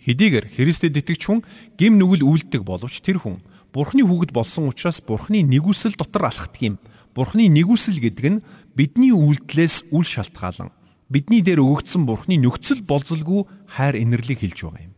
Хэдийгээр 0.00 0.46
Христэд 0.48 0.96
итгэж 0.96 1.20
хүн 1.28 1.40
гим 1.76 2.00
нүгэл 2.00 2.24
үйлддэг 2.24 2.64
боловч 2.64 3.04
тэр 3.04 3.20
хүн 3.20 3.44
Бурхны 3.70 4.02
хүүгэд 4.02 4.32
болсон 4.32 4.66
учраас 4.72 5.04
Бурхны 5.04 5.44
нэгүсэл 5.46 5.94
дотор 5.94 6.26
алхдаг 6.26 6.58
юм. 6.58 6.76
Бурхны 7.14 7.46
нэгүсэл 7.52 8.00
гэдэг 8.02 8.26
нь 8.26 8.42
бидний 8.74 9.12
үйлдэлээс 9.12 9.92
үл 9.94 10.02
шалтгаалan 10.02 10.72
бидний 11.10 11.42
дээр 11.42 11.60
өгөгдсөн 11.60 12.06
Бурхны 12.06 12.38
нөхцөл 12.38 12.86
болзолгүй 12.86 13.44
хайр 13.66 13.98
инэрлийг 13.98 14.40
хэлж 14.46 14.58
байгаа 14.62 14.86
юм. 14.86 14.94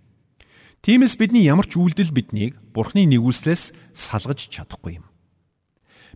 Тиймээс 0.84 1.16
бидний 1.16 1.48
ямар 1.48 1.64
ч 1.64 1.80
үйлдэл 1.80 2.12
биднийг 2.12 2.60
Бурхны 2.76 3.08
нэгүслээс 3.08 3.72
салгаж 3.96 4.52
чадахгүй 4.52 5.00
юм. 5.00 5.08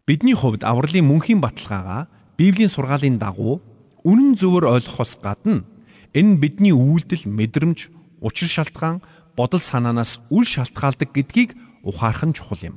Бидний 0.04 0.36
хувьд 0.36 0.62
авралын 0.68 1.08
мөнхийн 1.08 1.40
баталгаагаа 1.40 2.12
Библийн 2.36 2.68
сургаалын 2.68 3.16
дагуу 3.16 3.64
үнэн 4.04 4.36
зөвөр 4.36 4.68
ойлгохоос 4.76 5.18
гадна 5.24 5.64
энэ 6.12 6.40
бидний 6.40 6.76
үйлдэл, 6.76 7.24
мэдрэмж, 7.24 7.95
учир 8.20 8.48
шалтгаан, 8.48 9.02
бодол 9.36 9.60
санаанаас 9.60 10.20
үл 10.30 10.44
шалтгаалдаг 10.44 11.12
гэдгийг 11.12 11.54
ухаарах 11.82 12.24
нь 12.24 12.36
чухал 12.36 12.62
юм. 12.62 12.76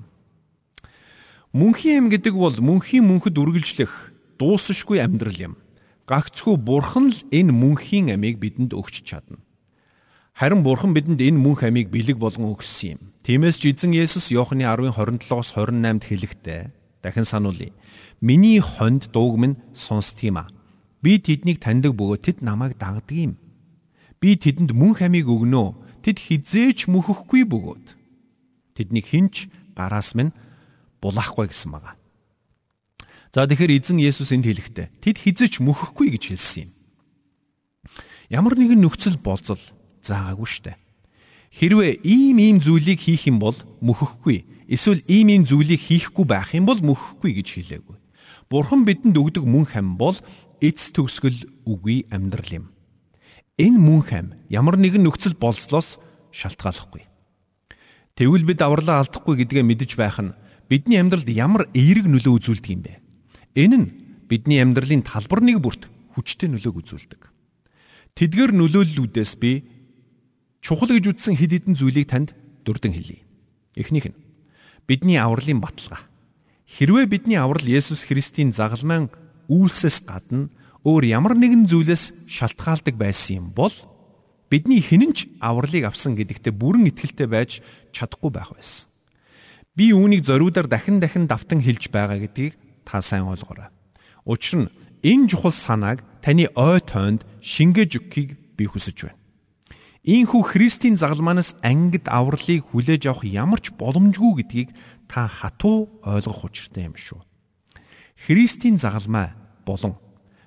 Мөнхийн 1.53 2.05
эм 2.05 2.07
гэдэг 2.13 2.35
бол 2.37 2.53
мөнхийн 2.53 3.07
мөнхөд 3.09 3.35
үргэлжлэх 3.39 4.13
дуусшгүй 4.37 5.01
амьдрал 5.01 5.53
юм. 5.53 5.53
Гагцхүү 6.05 6.57
бурхан 6.57 7.09
л 7.09 7.19
энэ 7.33 7.53
мөнхийн 7.53 8.13
амийг 8.13 8.37
бидэнд 8.37 8.77
өгч 8.77 9.01
чадна. 9.05 9.41
Харин 10.39 10.63
бурхан 10.63 10.95
бидэнд 10.95 11.19
энэ 11.19 11.35
мөнх 11.35 11.67
амийг 11.67 11.91
бэлэг 11.91 12.15
болгон 12.15 12.55
өгсөн 12.55 12.95
юм. 12.95 13.01
Тиймээс 13.27 13.59
ч 13.59 13.75
эзэн 13.75 13.91
Есүс 13.91 14.31
Иохны 14.31 14.63
10:27-оос 14.63 15.51
28-д 15.51 16.07
хэлэхдээ 16.07 16.61
дахин 17.03 17.27
сануулъя. 17.27 17.75
Миний 18.23 18.63
хонд 18.63 19.11
дууг 19.11 19.35
минь 19.35 19.59
сонсдгийм 19.75 20.39
а. 20.39 20.47
Би 21.03 21.19
тэднийг 21.19 21.59
таньдаг 21.59 21.91
бөгөөд 21.91 22.23
тэд 22.23 22.37
намайг 22.39 22.79
дагдаг 22.79 23.11
юм. 23.11 23.35
Би 24.19 24.35
тэдэнд 24.35 24.75
мөнх 24.75 24.99
амийг 25.03 25.31
өгнөө. 25.31 26.03
Тэд 26.03 26.17
хизээч 26.19 26.87
мөхөхгүй 26.91 27.43
бөгөөд 27.47 27.99
тэднийг 28.79 29.11
хинч 29.11 29.51
гараас 29.75 30.15
минь 30.15 30.31
булаахгүй 31.03 31.51
гэсэн 31.51 31.71
байгаа. 31.75 31.99
За 33.35 33.43
тэгэхээр 33.43 33.75
эзэн 33.75 33.99
Есүс 33.99 34.31
энд 34.31 34.47
хэлэхдээ 34.47 34.87
тэд 35.03 35.17
хизээч 35.19 35.59
мөхөхгүй 35.59 36.15
гэж 36.15 36.23
хэлсэн 36.31 36.67
юм. 36.67 36.71
Ямар 38.31 38.55
нэгэн 38.55 38.79
нөхцөл 38.79 39.19
болзол 39.19 39.59
заагаагүй 39.99 40.47
штэ. 40.47 40.79
Хэрвээ 41.51 42.01
ийм 42.07 42.37
ийм 42.39 42.57
зүйлийг 42.63 43.03
хийх 43.03 43.27
юм 43.27 43.43
бол 43.43 43.57
мөхөхгүй. 43.83 44.45
Эсвэл 44.69 45.03
ийм 45.09 45.33
ийм 45.33 45.43
зүйлийг 45.43 45.81
хийхгүй 45.81 46.25
байх 46.25 46.53
юм 46.55 46.69
бол 46.69 46.79
мөхөхгүй 46.79 47.41
гэж 47.41 47.47
хэлээгүй. 47.59 47.97
Бурхан 48.49 48.85
бидэнд 48.85 49.17
өгдөг 49.17 49.45
мөн 49.45 49.65
хам 49.65 49.97
бол 49.97 50.17
эц 50.61 50.93
төгсгөл 50.93 51.49
үгүй 51.65 52.05
амьдрал 52.13 52.49
юм. 52.53 52.65
Энэ 53.59 53.75
мөн 53.75 54.01
хам 54.07 54.27
ямар 54.47 54.79
нэгэн 54.79 55.03
нөхцөл 55.03 55.35
болцлоос 55.35 55.99
шалтгааллахгүй. 56.31 57.03
Тэгвэл 58.15 58.47
бид 58.47 58.63
авралаа 58.63 59.03
алдахгүй 59.03 59.43
гэдгээ 59.43 59.67
мэдэж 59.67 59.99
байх 59.99 60.15
нь 60.23 60.31
бидний 60.71 60.95
амьдралд 60.95 61.27
ямар 61.27 61.67
эерэг 61.75 62.07
нөлөө 62.07 62.39
үзүүлдэг 62.39 62.71
юм 62.71 62.81
бэ? 62.87 63.03
Энэ 63.59 63.75
нь 63.83 63.87
бидний 64.31 64.63
амьдралын 64.63 65.03
талбар 65.03 65.43
нэг 65.43 65.59
бүрт 65.59 65.91
хүчтэй 66.15 66.47
нөлөөг 66.47 66.79
үзүүлдэг. 66.79 67.21
Тэдгэр 68.15 68.55
нөлөөллүүдээс 68.55 69.33
би 69.43 69.67
чухал 70.63 70.95
гэж 70.95 71.11
үзсэн 71.11 71.35
хэд 71.35 71.51
хэдэн 71.59 71.75
зүйлийг 71.75 72.07
танд 72.07 72.31
дурдан 72.63 72.95
хэлье. 72.95 73.27
Эхнийх 73.75 74.15
нь 74.15 74.19
бидний 74.87 75.19
авралын 75.19 75.59
баталгаа. 75.59 76.07
Хэрвээ 76.63 77.11
бидний 77.11 77.35
аврал 77.35 77.67
Есүс 77.67 78.07
Христийн 78.07 78.55
загалмайн 78.55 79.11
үйлсээс 79.51 80.07
гадна 80.07 80.47
өөр 80.87 81.03
ямар 81.07 81.35
нэгэн 81.35 81.67
зүйлээс 81.67 82.27
шалтгаалдаг 82.27 82.95
байсан 82.95 83.43
юм 83.43 83.47
бол 83.51 83.73
бидний 84.47 84.79
хинэн 84.79 85.11
ч 85.13 85.27
авралыг 85.43 85.83
авсан 85.85 86.15
гэдэгтээ 86.15 86.53
бүрэн 86.55 86.87
итгэлтэй 86.89 87.27
байж 87.27 87.59
чадахгүй 87.91 88.31
байх 88.31 88.55
байсан. 88.55 88.87
Би 89.75 89.91
үүнийг 89.91 90.23
зориудаар 90.23 90.67
дахин 90.67 90.99
дахин 90.99 91.27
давтан 91.27 91.61
хэлж 91.61 91.91
байгаа 91.91 92.19
гэдгийг 92.23 92.55
та 92.87 93.03
сайн 93.03 93.27
ойлгоорой. 93.27 93.69
Учир 94.25 94.65
нь 94.65 94.71
энэ 95.03 95.29
чухал 95.29 95.53
санааг 95.53 96.03
таны 96.23 96.49
ой 96.55 96.79
тойнд 96.81 97.23
шингээж 97.43 97.99
өгөхийг 97.99 98.29
би 98.57 98.65
хүсэж 98.65 98.97
байна. 99.07 99.19
Ийхүү 100.03 100.41
Христийн 100.47 100.95
загалмаанаас 100.95 101.59
ангид 101.61 102.07
авралыг 102.07 102.71
хүлээж 102.71 103.11
авах 103.11 103.27
ямар 103.27 103.59
ч 103.59 103.75
боломжгүй 103.75 104.41
гэдгийг 104.41 104.69
та 105.11 105.27
хатуу 105.27 106.01
ойлгох 106.07 106.47
учиртай 106.47 106.87
юм 106.87 106.95
шүү. 106.95 107.19
Христийн 108.15 108.79
загалмай 108.79 109.35
болон 109.67 109.99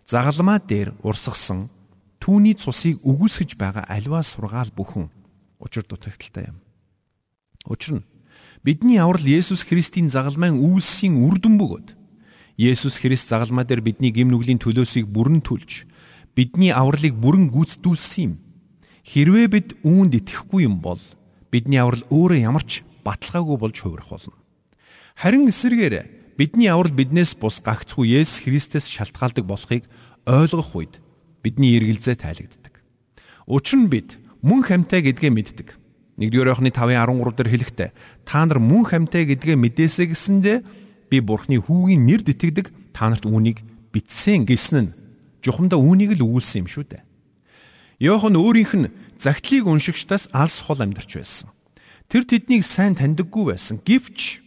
загалмай 0.07 0.61
дээр 0.61 0.95
урсгасан 1.03 1.69
түүний 2.23 2.55
цусыг 2.55 3.03
үгүйсгэж 3.03 3.59
байгаа 3.59 3.87
альва 3.89 4.23
сургаал 4.23 4.71
бүхэн 4.75 5.11
учир 5.59 5.83
дутагдaltaй 5.87 6.51
юм. 6.51 6.59
Учир 7.67 7.99
нь 7.99 8.07
бидний 8.63 8.99
аврал 8.99 9.27
Есүс 9.27 9.67
Христийн 9.67 10.11
загалмайн 10.11 10.59
үйлсийн 10.59 11.19
үр 11.19 11.39
дүн 11.39 11.59
бөгөөд 11.59 11.89
Есүс 12.59 13.03
Христ 13.03 13.27
загалмай 13.27 13.67
дээр 13.67 13.83
бидний 13.83 14.15
гэм 14.15 14.31
нүглийн 14.31 14.63
төлөөсийг 14.63 15.11
бүрэн 15.11 15.43
төлж 15.43 15.87
бидний 16.37 16.71
авралыг 16.71 17.19
бүрэн 17.19 17.51
гүйцэтгүүлсэн 17.51 18.23
юм. 18.23 18.35
Хэрвээ 19.03 19.47
бид 19.51 19.69
үүнд 19.83 20.15
итгэхгүй 20.23 20.65
юм 20.71 20.79
бол 20.79 21.01
бидний 21.51 21.83
аврал 21.83 22.07
өөрөө 22.07 22.39
ямар 22.39 22.63
ч 22.63 22.87
баталгаагүй 23.03 23.57
болж 23.59 23.77
хувирах 23.83 24.09
болно. 24.09 24.37
Харин 25.19 25.51
эсэргээр 25.51 26.22
бидний 26.37 26.69
аврал 26.69 26.93
биднээс 26.93 27.37
бус 27.37 27.61
гагцгүй 27.61 28.17
Есүс 28.21 28.45
Христэс 28.45 28.89
шалтгаалдаг 28.89 29.45
болохыг 29.45 29.85
ойлгох 30.25 30.73
үед 30.77 30.95
бидний 31.43 31.77
эргэлзээ 31.77 32.17
тайлагддаг. 32.21 32.81
Учир 33.47 33.79
нь 33.85 33.91
бид 33.93 34.17
мөн 34.41 34.63
хамтай 34.65 35.03
гэдгээ 35.03 35.33
мэддэг. 35.33 35.69
1-р 36.19 36.49
Иохны 36.49 36.71
5:13 36.71 37.37
дээр 37.37 37.51
хэлэхдээ 37.51 37.91
та 38.25 38.45
нар 38.47 38.61
мөн 38.61 38.85
хамтай 38.87 39.27
гэдгээ 39.27 39.57
мэдээсэй 39.57 40.07
гэсэндэ 40.13 40.55
би 41.11 41.19
Бурхны 41.21 41.59
хүүгийн 41.59 42.05
нэрд 42.07 42.31
итгэдэг 42.33 42.67
та 42.93 43.09
нарт 43.11 43.25
үүнийг 43.25 43.65
битсэн 43.91 44.45
гэсэн 44.47 44.79
нь 44.81 44.95
жухамдаа 45.43 45.81
үүнийг 45.81 46.17
л 46.17 46.25
өгүүлсэн 46.25 46.65
юм 46.65 46.69
шүү 46.69 46.85
дээ. 46.87 47.03
Йохан 48.03 48.39
өөрийнх 48.39 48.75
нь 48.77 48.93
загтлыг 49.19 49.67
уншигчдаас 49.67 50.31
алс 50.35 50.59
хол 50.63 50.83
амьдарч 50.83 51.19
байсан. 51.19 51.51
Тэр 52.07 52.27
тэднийг 52.27 52.63
сайн 52.67 52.95
таньдаггүй 52.95 53.55
байсан. 53.55 53.79
Гэвч 53.83 54.42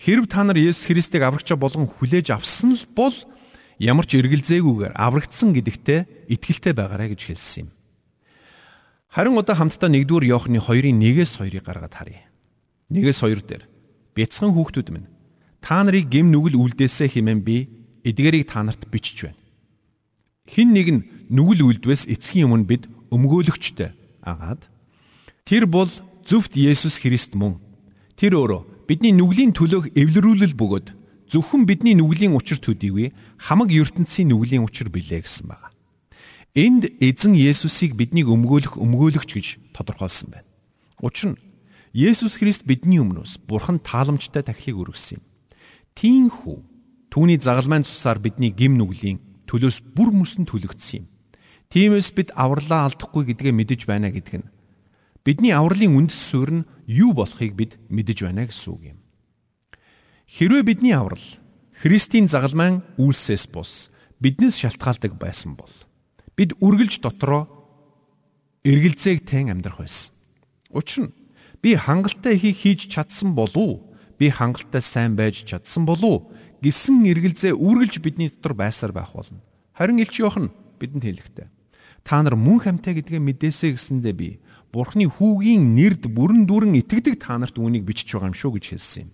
хэрв 0.00 0.28
та 0.28 0.44
нар 0.44 0.56
Есүс 0.56 0.88
Христийг 0.88 1.24
аврагчаа 1.24 1.56
болгон 1.56 1.88
хүлээж 1.88 2.32
авсан 2.32 2.76
л 2.76 2.84
бол 2.92 3.14
ямар 3.80 4.04
ч 4.04 4.20
эргэлзээгүйгээр 4.20 4.94
аврагдсан 4.96 5.52
гэдэгтээ 5.56 6.32
итгэлтэй 6.32 6.72
байгаарай 6.76 7.12
гэж 7.12 7.32
хэлсэн 7.32 7.66
юм. 7.66 7.68
Харин 9.12 9.36
одоо 9.40 9.56
хамтдаа 9.56 9.88
1-р 9.88 10.24
Иохны 10.28 10.60
2-ын 10.60 11.00
1-ээс 11.00 11.40
2-ыг 11.40 11.64
гаргаад 11.64 11.94
харъя. 11.96 12.28
1-ээс 12.92 13.20
2 13.24 13.44
дээр 13.48 13.64
бяцхан 14.12 14.52
хүүхдүүд 14.52 14.88
минь 14.92 15.08
та 15.64 15.82
нарыг 15.82 16.06
гим 16.12 16.30
нүгэл 16.30 16.60
үлдээсэ 16.60 17.10
хэмээн 17.10 17.40
би 17.42 17.66
эдгэрийг 18.04 18.46
та 18.46 18.62
нарт 18.62 18.86
бичиж 18.86 19.26
байна. 19.26 19.40
Хин 20.46 20.70
нэг 20.70 20.86
нь 20.94 21.02
нүгэл 21.26 21.66
үлдвэс 21.66 22.06
эцгийн 22.06 22.46
өмнө 22.46 22.70
бид 22.70 22.82
өмгөөлөгчтэй 23.10 23.90
агаад 24.22 24.62
тэр 25.42 25.66
бол 25.66 25.90
зөвхт 26.22 26.54
Есүс 26.54 27.02
Христ 27.02 27.34
мөн. 27.34 27.58
Тэр 28.14 28.38
өөрөө 28.38 28.75
бидний 28.86 29.12
нүглийн 29.12 29.50
төлөөх 29.50 29.92
эвлэрүүлэл 29.98 30.54
бөгөөд 30.54 30.88
зөвхөн 31.26 31.66
бидний 31.66 31.98
нүглийн 31.98 32.38
учир 32.38 32.62
төдийгүй 32.62 33.10
хамаг 33.42 33.74
ертөнцийн 33.74 34.30
нүглийн 34.30 34.62
учир 34.62 34.88
билээ 34.94 35.26
гэсэн 35.26 35.50
байна. 35.50 35.74
Энд 36.54 36.88
эзэн 37.02 37.34
Есүсийг 37.34 37.98
биднийг 37.98 38.30
өмгөөлөх 38.30 38.78
өмгөөлөгч 38.78 39.30
гэж 39.34 39.46
тодорхойлсон 39.74 40.38
байна. 40.38 40.48
Учир 41.02 41.34
нь 41.34 41.38
Есүс 41.92 42.38
Христ 42.38 42.64
бидний 42.64 43.02
өмнөөс 43.02 43.42
Бурхан 43.50 43.82
тааламжтай 43.82 44.46
тахлыг 44.46 44.78
өргөсөн 44.78 45.18
юм. 45.18 45.24
Тиинхүү 45.98 46.56
түүний 47.10 47.42
загалмайн 47.42 47.84
цусаар 47.84 48.22
бидний 48.22 48.54
гим 48.54 48.78
нүглийн 48.78 49.18
төлөөс 49.50 49.82
бүр 49.96 50.14
мөсөн 50.14 50.46
төлөгдсөн 50.46 51.02
юм. 51.02 51.10
Тиймээс 51.74 52.14
бид 52.14 52.30
авралаа 52.38 52.86
алдахгүй 52.86 53.34
гэдгээ 53.34 53.52
мэдэж 53.52 53.80
байна 53.90 54.14
гэдэг 54.14 54.34
нь 54.40 54.46
бидний 55.26 55.50
авралын 55.50 55.98
үндэс 55.98 56.22
суурь 56.30 56.62
нь 56.62 56.68
юу 56.86 57.10
болохыг 57.10 57.58
бид 57.58 57.82
мэдэж 57.90 58.22
байна 58.22 58.46
гэсэн 58.46 58.70
үг 58.70 58.82
юм. 58.94 58.98
Хэрвээ 60.30 60.62
бидний 60.62 60.94
аврал 60.94 61.26
Христийн 61.74 62.30
загалмайн 62.30 62.86
үйлсээс 62.94 63.50
бус 63.50 63.90
биднээс 64.22 64.62
шалтгаалдаг 64.62 65.18
байсан 65.18 65.58
бол 65.58 65.74
бид 66.38 66.54
үргэлж 66.62 67.02
дотроо 67.02 67.50
эргэлзээг 68.62 69.26
тэн 69.26 69.50
амьдрах 69.50 69.82
байсан. 69.82 70.14
Учир 70.70 71.10
нь 71.10 71.14
би 71.58 71.74
хангалттай 71.74 72.38
ихийг 72.38 72.62
хийж 72.62 72.80
чадсан 72.86 73.34
болов 73.34 73.82
би 74.22 74.30
хангалттай 74.30 74.80
сайн 74.80 75.18
байж 75.18 75.42
чадсан 75.42 75.90
болов 75.90 76.30
гэсэн 76.62 77.02
эргэлзээ 77.02 77.50
үргэлж 77.50 77.98
бидний 77.98 78.30
дотор 78.30 78.54
байсаар 78.54 78.94
байх 78.94 79.10
болно. 79.10 79.42
Харин 79.74 79.98
Илч 79.98 80.22
Иохан 80.22 80.54
бидэнд 80.78 81.02
хэлэхдээ 81.02 81.48
та 82.06 82.22
нар 82.22 82.38
мөн 82.38 82.62
хамтай 82.62 82.94
гэдгээ 82.94 83.18
мэдээсэй 83.18 83.74
гэсэндээ 83.74 84.14
би 84.14 84.38
Бурхны 84.72 85.06
хүүгийн 85.08 85.74
нэрд 85.74 86.10
бүрэн 86.10 86.44
дүүрэн 86.46 86.78
итгэдэг 86.82 87.20
та 87.22 87.38
нарт 87.38 87.56
үүнийг 87.56 87.86
бичиж 87.86 88.12
байгаа 88.12 88.30
юм 88.30 88.36
шүү 88.36 88.52
гэж 88.58 88.64
хэлсэн 88.74 89.02
юм. 89.06 89.10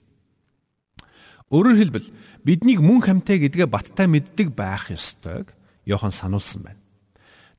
Өөрөөр 1.52 1.78
хэлбэл 1.78 2.08
биднийг 2.48 2.80
мөн 2.80 3.04
хамтай 3.04 3.36
гэдгээ 3.36 3.68
баттай 3.68 4.08
мэддэг 4.08 4.56
байх 4.56 4.88
ёстойг 4.88 5.52
Иохан 5.84 6.10
сануулсан 6.10 6.64
байна. 6.64 6.80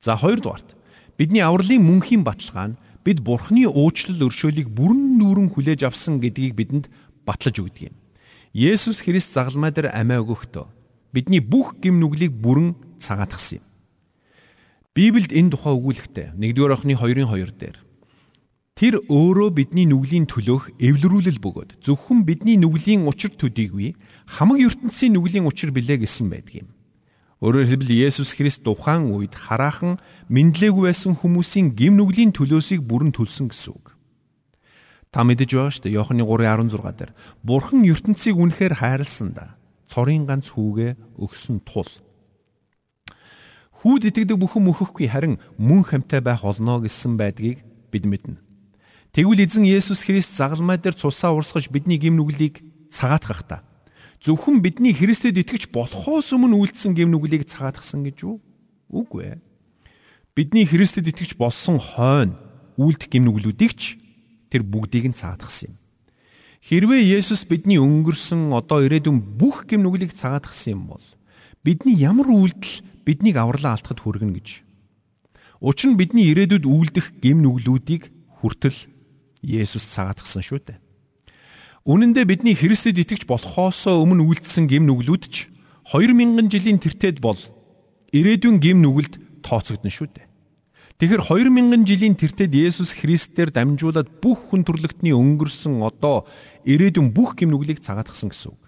За 0.02 0.18
хоёрдугаарт 0.18 0.74
бидний 1.18 1.46
авралын 1.46 1.84
мөнхийн 1.86 2.26
баталгаа 2.26 2.74
нь 2.74 2.80
бид 3.06 3.22
Бурхны 3.22 3.70
уучлал 3.70 4.26
өршөөлийг 4.26 4.74
бүрэн 4.74 5.22
дүүрэн 5.22 5.50
хүлээж 5.54 5.86
авсан 5.86 6.18
гэдгийг 6.18 6.58
бидэнд 6.58 6.86
батлаж 7.28 7.56
өгдөг 7.62 7.94
юм. 7.94 7.96
Есүс 8.54 9.06
Христ 9.06 9.36
загалмай 9.38 9.70
дээр 9.70 9.94
амиа 9.94 10.24
өгөхдөө 10.26 10.66
бидний 11.14 11.40
бүх 11.44 11.78
гим 11.78 12.02
нүглийг 12.02 12.34
бүрэн 12.34 12.74
цагаатгсан 12.98 13.62
юм. 13.62 13.66
Библиэд 14.94 15.34
энэ 15.34 15.58
тухай 15.58 15.74
өгүүлэхдээ 15.74 16.38
1-р 16.38 16.70
Иохны 16.70 16.94
2-ын 16.94 17.26
2 17.26 17.58
дээр 17.58 17.78
Тэр 18.78 19.02
өөрөө 19.10 19.50
бидний 19.58 19.90
нүглийн 19.90 20.30
төлөөх 20.30 20.78
эвлэрүүлэл 20.78 21.42
бөгөөд 21.42 21.82
зөвхөн 21.82 22.22
бидний 22.30 22.62
нүглийн 22.62 23.10
учир 23.10 23.34
төдийгүй 23.34 23.98
хамаг 24.30 24.62
ертөнцийн 24.62 25.18
нүглийн 25.18 25.50
учир 25.50 25.74
билээ 25.74 26.06
гэсэн 26.06 26.30
байдаг 26.30 26.66
юм. 26.66 26.70
Өөрөөр 27.42 27.74
хэлбэл 27.74 28.06
Есүс 28.06 28.38
Христ 28.38 28.62
тухайн 28.62 29.10
үед 29.10 29.34
хараахан 29.34 29.98
мэдлээгүй 30.30 30.90
байсан 30.90 31.18
хүмүүсийн 31.18 31.74
гим 31.74 31.98
нүглийн 31.98 32.30
төлөөсийг 32.30 32.86
бүрэн 32.86 33.18
төлсөн 33.18 33.50
гэсэн 33.50 33.74
үг. 33.74 33.98
Та 35.10 35.26
мэдэж 35.26 35.58
байгаа 35.58 35.74
шүү 35.74 35.84
дээ. 35.90 35.98
Иохны 35.98 36.22
3:16 36.22 36.98
дээр 37.02 37.12
Бурхан 37.42 37.82
ертөнцийг 37.82 38.38
үнэхээр 38.38 38.78
хайрлсан 38.78 39.34
да. 39.34 39.58
Цорын 39.90 40.30
ганц 40.30 40.54
хүүгээ 40.54 41.18
өгсөн 41.18 41.66
тул 41.66 41.90
Хүүд 43.84 44.08
итгэдэг 44.16 44.40
бүхэн 44.40 44.64
мөхөхгүй 44.64 45.12
харин 45.12 45.44
мөн 45.60 45.84
хамтай 45.84 46.24
байх 46.24 46.48
олно 46.48 46.80
гэсэн 46.80 47.20
байдгийг 47.20 47.68
бид 47.92 48.08
мэднэ. 48.08 48.40
Тэгвэл 49.12 49.44
эзэн 49.44 49.68
Есүс 49.68 50.08
Христ 50.08 50.40
загалмай 50.40 50.80
дээр 50.80 50.96
цусаа 50.96 51.36
урсгаж 51.36 51.68
бидний 51.68 52.00
гим 52.00 52.16
нүглийг 52.16 52.64
цагаатгах 52.88 53.44
та. 53.44 53.68
Зөвхөн 54.24 54.64
бидний 54.64 54.96
Христэд 54.96 55.36
итгэж 55.36 55.68
болохоос 55.76 56.32
өмнө 56.32 56.64
үйлдсэн 56.64 56.96
гим 56.96 57.12
нүглийг 57.12 57.44
цагаатгсан 57.44 58.08
гэж 58.08 58.24
үү? 58.24 58.36
Үгүй 58.88 59.36
ээ. 59.36 59.44
Бидний 60.32 60.64
Христэд 60.64 61.12
итгэж 61.12 61.36
болсон 61.36 61.76
хойно 61.76 62.40
үйлдэх 62.80 63.12
гим 63.12 63.28
нүглүүдийг 63.28 63.74
ч 63.76 64.00
тэр 64.48 64.64
бүгдийг 64.64 65.12
нь 65.12 65.20
цаадахсан 65.20 65.76
юм. 65.76 65.78
Хэрвээ 66.64 67.20
Есүс 67.20 67.44
бидний 67.44 67.84
өнгөрсөн 67.84 68.56
одоо 68.56 68.80
ирээдүйн 68.88 69.20
бүх 69.20 69.68
гэм 69.68 69.84
нүглийг 69.84 70.16
цагаатгсан 70.16 70.80
юм 70.80 70.96
бол 70.96 71.06
бидний 71.62 72.00
ямар 72.00 72.32
үйлдэл 72.32 72.93
биднийг 73.06 73.38
авралаа 73.38 73.78
алдахад 73.78 74.02
хүргэнэ 74.02 74.34
гэж. 74.40 74.50
Учир 75.64 75.96
нь 75.96 76.00
бидний 76.00 76.28
ирээдүйд 76.32 76.68
үйлдэх 76.68 77.24
гэм 77.24 77.40
нүглүүдийг 77.44 78.12
хүртэл 78.42 78.76
Есүс 79.44 79.84
цагаатгсан 79.92 80.44
шүү 80.44 80.60
дээ. 80.60 80.80
Үнэн 81.88 82.16
дээр 82.16 82.28
бидний 82.28 82.56
Христэд 82.56 83.00
итгэж 83.00 83.28
болохоосоо 83.28 84.04
өмнө 84.04 84.24
үйлдсэн 84.28 84.72
гэм 84.72 84.88
нүглүүд 84.88 85.24
ч 85.28 85.52
2000 85.92 86.48
жилийн 86.48 86.80
тэртет 86.80 87.20
бол 87.20 87.40
ирээдүйн 88.16 88.60
гэм 88.60 88.80
нүгэлд 88.80 89.44
тооцогдно 89.44 89.92
шүү 89.92 90.08
дээ. 90.16 90.28
Тэгэхээр 91.00 91.24
2000 91.28 91.84
жилийн 91.84 92.16
тэртет 92.16 92.52
Есүс 92.56 92.96
Христээр 92.96 93.52
дамжуулаад 93.52 94.24
бүх 94.24 94.48
хүн 94.48 94.64
төрлөختний 94.64 95.12
өнгөрсөн 95.12 95.84
одоо 95.84 96.24
ирээдүйн 96.64 97.12
бүх 97.12 97.36
гимнүглийг 97.36 97.84
цагаатгсан 97.84 98.32
гэсэн 98.32 98.56
үг. 98.56 98.64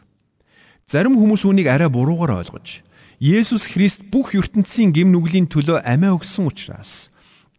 Зарим 0.84 1.16
хүмүүс 1.16 1.48
үүнийг 1.48 1.72
арай 1.72 1.88
буруугаар 1.88 2.44
ойлгож 2.44 2.85
Есүс 3.20 3.72
Христ 3.72 4.04
бүх 4.12 4.36
ертөнцийн 4.36 4.92
гимнүглийн 4.92 5.48
төлөө 5.48 5.88
амиа 5.88 6.20
өгсөн 6.20 6.52
учраас 6.52 7.08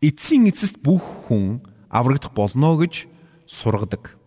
эцсийн 0.05 0.45
эцэст 0.53 0.85
бүх 0.85 1.01
хүн 1.27 1.65
аврагдах 1.89 2.37
болно 2.37 2.77
гэж 2.77 3.09
сургадаг. 3.49 4.21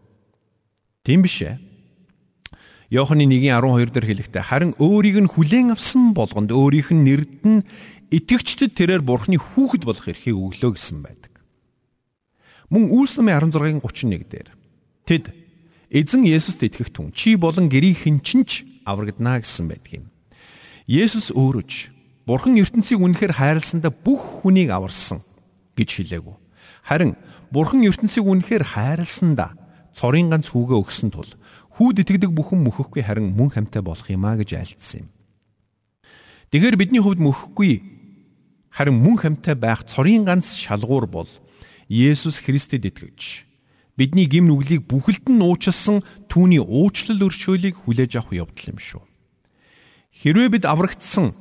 Тийм 1.06 1.22
биш 1.22 1.46
ээ. 1.46 1.62
Йоханны 2.90 3.30
1:12 3.30 3.94
дээр 3.94 4.06
хэлэхдээ 4.10 4.44
харин 4.50 4.74
өөрийг 4.82 5.22
нь 5.22 5.30
хүлээн 5.30 5.78
авсан 5.78 6.18
болгонд 6.18 6.50
өөрийнх 6.50 6.90
нь 6.98 7.06
нэрд 7.06 7.38
нь 7.46 7.62
итгэгчдэд 8.10 8.74
тэрээр 8.74 9.06
бурхны 9.06 9.38
хүүхэд 9.38 9.86
болох 9.86 10.10
эрхийг 10.10 10.34
өглөө 10.34 10.74
гэсэн 10.74 11.06
байдаг. 11.06 11.34
Мөн 12.74 12.90
Үлс 12.90 13.22
намын 13.22 13.38
16-гийн 13.54 13.86
31 13.86 14.26
дээр 14.26 14.50
тэд 15.06 15.26
эзэн 15.94 16.26
Есүст 16.26 16.66
итгэх 16.66 16.90
түн 16.90 17.14
чи 17.14 17.38
болон 17.38 17.70
гэрийнхэн 17.70 18.26
ч 18.26 18.66
аврагдана 18.90 19.46
гэсэн 19.46 19.70
байдаг 19.70 19.94
юм. 19.94 20.10
Есүс 20.90 21.30
өөрөж 21.38 21.94
бурхан 22.26 22.58
ертөнцийг 22.58 22.98
үнэхээр 22.98 23.38
хайрласандаа 23.38 23.94
бүх 23.94 24.42
хүнийг 24.42 24.74
аварсан 24.74 25.22
гэж 25.78 25.90
хэлээгүү. 26.02 26.36
Харин 26.90 27.14
бурхан 27.54 27.86
ертөнцийг 27.86 28.26
үнэхээр 28.26 28.66
хайрласандаа 28.74 29.54
цорын 29.94 30.34
ганц 30.34 30.50
хүүгээ 30.50 30.82
өгсөн 30.82 31.14
тул 31.14 31.30
хүүд 31.78 32.02
итгэдэг 32.02 32.34
бүхэн 32.34 32.66
мөхөхгүй 32.66 33.06
харин 33.06 33.38
мөн 33.38 33.54
хамтай 33.54 33.86
болох 33.86 34.10
юмаа 34.10 34.34
гэж 34.42 34.58
айлтсан 34.58 35.06
юм. 35.06 35.10
Тэгэхээр 36.50 36.82
бидний 36.82 37.06
хувьд 37.06 37.22
мөхөхгүй 37.22 38.00
Харин 38.70 39.02
мөн 39.02 39.18
хамтай 39.18 39.56
байх 39.58 39.84
цорын 39.84 40.24
ганц 40.26 40.54
шалгуур 40.54 41.10
бол 41.10 41.30
Есүс 41.90 42.40
Христэд 42.46 42.86
итгэж 42.86 43.44
бидний 43.98 44.30
гим 44.30 44.48
нүглийг 44.48 44.86
бүхэлд 44.86 45.26
нь 45.28 45.44
уучлсан 45.44 46.06
түүний 46.30 46.62
уучлал 46.62 47.28
өршөөлийг 47.28 47.76
хүлээж 47.84 48.22
авах 48.22 48.46
явдал 48.46 48.72
юм 48.72 48.80
шүү. 48.80 49.04
Хэрвээ 50.20 50.52
бид 50.52 50.66
аврагдсан 50.68 51.32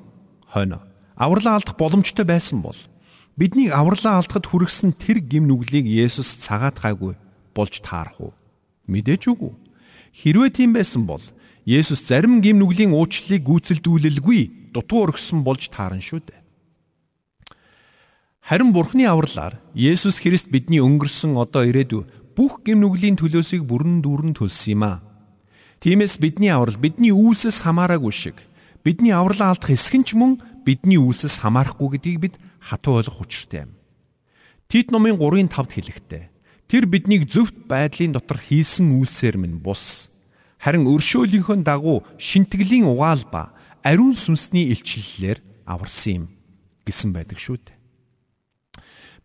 хойно 0.47 0.87
авралаа 1.19 1.59
алдах 1.59 1.75
боломжтой 1.75 2.23
байсан 2.23 2.63
бол 2.63 2.79
бидний 3.35 3.75
авралаа 3.75 4.23
алдахад 4.23 4.47
хүргэсэн 4.47 4.95
тэр 4.95 5.19
гим 5.19 5.51
нүглийг 5.51 5.83
Есүс 5.83 6.39
цагаатгаагүй 6.47 7.19
болж 7.59 7.75
таарах 7.83 8.15
уу? 8.23 8.33
Мэдээж 8.87 9.35
үгүй. 9.35 9.59
Хэрвээ 10.15 10.51
тийм 10.55 10.79
байсан 10.79 11.11
бол 11.11 11.23
Есүс 11.67 12.07
зарим 12.07 12.39
гим 12.39 12.63
нүглийн 12.63 12.95
уучлалыг 12.95 13.43
гүйцэлдүүлэлгүй 13.51 14.71
дутуу 14.71 15.11
өргөсөн 15.11 15.43
болж 15.43 15.67
таарна 15.75 15.99
шүү 15.99 16.23
дээ. 16.23 16.41
Харин 18.47 18.71
Бурхны 18.71 19.11
авралаар 19.11 19.59
Есүс 19.75 20.23
Христ 20.23 20.55
бидний 20.55 20.79
өнгөрсөн 20.79 21.35
одоо 21.35 21.67
ирээдүй 21.67 22.07
бүх 22.39 22.63
гэм 22.63 22.79
нүглийн 22.79 23.19
төлөөсийг 23.19 23.67
бүрэн 23.67 24.07
дүүрэн 24.07 24.39
төлсөн 24.39 24.73
юм 24.79 24.83
а. 24.87 25.03
Тиймээс 25.83 26.23
бидний 26.23 26.55
аврал 26.55 26.79
бидний 26.79 27.11
үйлсээс 27.13 27.67
хамаараагүй 27.67 28.15
шиг 28.15 28.39
бидний 28.89 29.13
авралаа 29.13 29.53
алдах 29.53 29.77
эсэх 29.77 30.01
нь 30.01 30.07
ч 30.09 30.17
мөн 30.17 30.41
бидний 30.65 30.97
үйлсээс 30.97 31.45
хамаарахгүй 31.45 32.01
гэдгийг 32.01 32.19
бид 32.25 32.35
хатуу 32.57 33.05
ойлгох 33.05 33.29
учиртай 33.29 33.69
юм. 33.69 33.77
Тит 34.65 34.89
номын 34.89 35.21
3-ын 35.21 35.53
5-д 35.53 35.77
хэлэхдээ 35.77 36.25
тэр 36.73 36.85
биднийг 36.89 37.29
зөвхт 37.29 37.69
байдлын 37.69 38.17
дотор 38.17 38.41
хийсэн 38.41 38.89
үйлсээр 38.97 39.37
минь 39.37 39.61
бус 39.61 40.09
харин 40.57 40.89
өршөөлийнхөө 40.89 41.61
дагуу 41.69 42.01
шинтгэлийн 42.17 42.89
угаал 42.89 43.29
ба 43.29 43.53
ариун 43.85 44.17
сүнсний 44.17 44.73
илчлэлээр 44.73 45.45
аварсан 45.69 46.13
юм 46.13 46.25
гэсэн 46.89 47.13
байдаг 47.13 47.37
шүү 47.37 47.61
дээ. 47.61 47.77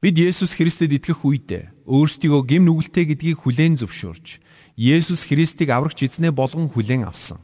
Бид 0.03 0.15
Есүс 0.19 0.59
Христэд 0.59 0.91
итгэх 0.91 1.23
үед 1.23 1.71
өөрсдийгөө 1.87 2.41
гим 2.51 2.67
нүгэлтэй 2.67 3.15
гэдгийг 3.15 3.47
хүлээн 3.47 3.79
зөвшөөрч 3.79 4.43
Есүс 4.75 5.23
Христийг 5.31 5.71
аврагч 5.71 6.03
эзнээ 6.03 6.35
болгон 6.35 6.67
хүлээн 6.67 7.07
авсан. 7.07 7.39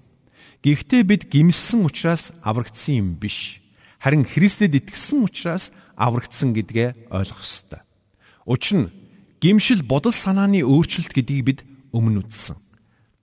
Гэхдээ 0.60 1.04
бид 1.08 1.24
гимссэн 1.32 1.88
учраас 1.88 2.36
аврагдсан 2.44 2.96
юм 3.00 3.10
биш. 3.16 3.64
Харин 4.00 4.28
Христэд 4.28 4.76
итгэсэн 4.76 5.24
учраас 5.24 5.72
аврагдсан 5.96 6.52
гэдгээ 6.52 7.08
ойлгох 7.08 7.40
ёстой. 7.40 7.80
Учир 8.44 8.76
нь 8.84 8.92
гимшил 9.40 9.84
бодол 9.88 10.12
санааны 10.12 10.60
өөрчлөлт 10.68 11.16
гэдгийг 11.16 11.44
бид 11.48 11.60
өмнө 11.96 12.28
үзсэн. 12.28 12.60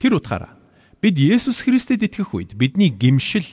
Тэр 0.01 0.17
утгаараа 0.17 0.57
бид 1.05 1.21
Есүс 1.21 1.61
Христэд 1.61 2.09
итгэх 2.09 2.33
үед 2.33 2.57
бидний 2.57 2.89
гимшил 2.89 3.45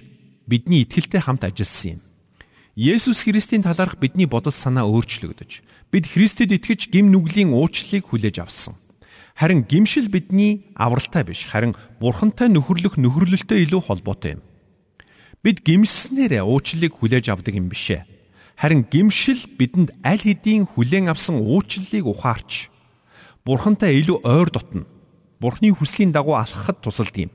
бидний 0.47 0.87
итгэлтэй 0.87 1.19
хамт 1.19 1.43
ажилласан 1.43 1.99
юм. 1.99 2.01
Есүс 2.79 3.27
Христийн 3.27 3.67
талаарх 3.67 3.99
бидний 3.99 4.31
бодол 4.31 4.55
санаа 4.55 4.87
өөрчлөгдөж 4.87 5.59
бид 5.91 6.05
Христэд 6.07 6.55
итгэж 6.55 6.87
гим 6.87 7.11
нүглийн 7.11 7.51
уучлалыг 7.51 8.07
хүлээж 8.09 8.41
авсан. 8.41 8.79
Харин 9.33 9.65
гимшил 9.65 10.09
бидний 10.09 10.69
авралтай 10.75 11.23
биш, 11.25 11.49
харин 11.49 11.73
бурхантай 11.99 12.49
нөхөрлөх 12.53 13.01
нөхөрлөлтөй 13.01 13.65
илүү 13.65 13.81
холбоотой 13.81 14.37
юм. 14.37 14.41
Бид 15.41 15.65
гимснээрээ 15.65 16.45
уучлалыг 16.45 16.93
хүлээж 16.93 17.33
авдаг 17.33 17.57
юм 17.57 17.67
бишээ. 17.67 18.05
Харин 18.55 18.85
гимшил 18.85 19.41
бидэнд 19.57 19.97
аль 20.05 20.21
хэдийн 20.21 20.69
хүлээн 20.69 21.09
авсан 21.09 21.41
уучлалыг 21.41 22.05
ухаарч 22.05 22.69
бурхантай 23.43 23.97
илүү 23.99 24.21
ойр 24.23 24.53
дотно. 24.53 24.85
Бурхны 25.41 25.73
хүслийн 25.73 26.13
дагуу 26.13 26.37
алхахад 26.37 26.79
тусалдаг 26.79 27.27
юм. 27.27 27.31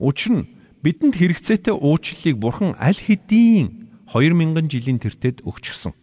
Учир 0.00 0.32
нь 0.32 0.48
бидэнд 0.82 1.14
хэрэгцээтэй 1.14 1.76
уучлалыг 1.76 2.40
бурхан 2.40 2.74
аль 2.80 2.98
хэдийн 2.98 3.86
2000 4.08 4.66
жилийн 4.66 4.98
тэртет 4.98 5.44
өгчихсөн. 5.46 5.94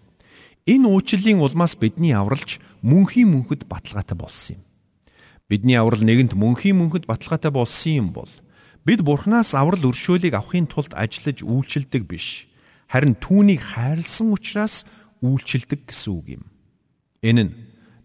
Энэ 0.69 0.87
уучлалын 0.87 1.43
улмаас 1.43 1.75
бидний 1.75 2.15
авралж 2.15 2.61
мөнхийн 2.85 3.27
мөнхөд 3.27 3.67
баталгаатай 3.67 4.15
болсон 4.15 4.55
юм. 4.55 4.68
Бидний 5.49 5.75
аврал 5.75 6.05
нэгэнт 6.05 6.37
мөнхийн 6.37 6.77
мөнхөд 6.77 7.09
баталгаатай 7.09 7.49
болсон 7.49 7.93
юм 7.97 8.09
бол 8.13 8.29
бид 8.85 9.01
Бурханаас 9.01 9.57
аврал 9.57 9.89
өршөөлийг 9.89 10.37
авахын 10.37 10.69
тулд 10.69 10.93
ажиллаж 10.93 11.41
үйлчилдэг 11.41 12.05
биш. 12.05 12.45
Харин 12.85 13.17
түүнийг 13.17 13.59
хайрлсан 13.59 14.29
учраас 14.29 14.85
үйлчилдэг 15.25 15.89
гэсэн 15.89 16.13
үг 16.13 16.27
юм. 16.37 16.43
Энэ 17.25 17.43
нь 17.49 17.53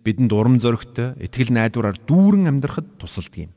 бидэнд 0.03 0.33
урам 0.33 0.57
зоригтой, 0.57 1.21
итгэл 1.21 1.53
найдвараар 1.53 2.01
дүүрэн 2.01 2.49
амьдрахад 2.49 2.97
тусалдаг 2.97 3.49
юм. 3.49 3.53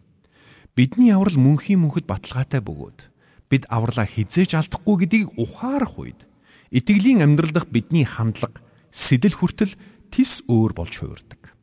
Бидний 0.75 1.15
аврал 1.15 1.39
мөнхийн 1.39 1.79
мөнхөд 1.79 2.05
баталгаатай 2.05 2.59
бөгөөд 2.59 2.99
бид 3.47 3.63
авралаа 3.71 4.03
хизээж 4.03 4.55
алдахгүй 4.59 5.07
гэдгийг 5.07 5.39
ухаарах 5.39 5.95
үед 5.95 6.27
Итгэлийн 6.71 7.23
амьдрал 7.23 7.51
дах 7.55 7.67
бидний 7.71 8.03
хандлага, 8.03 8.59
сэтэл 8.91 9.39
хүртэл 9.39 9.73
тис 10.11 10.43
өөр 10.51 10.75
болж 10.75 10.99
хувирдаг. 10.99 11.55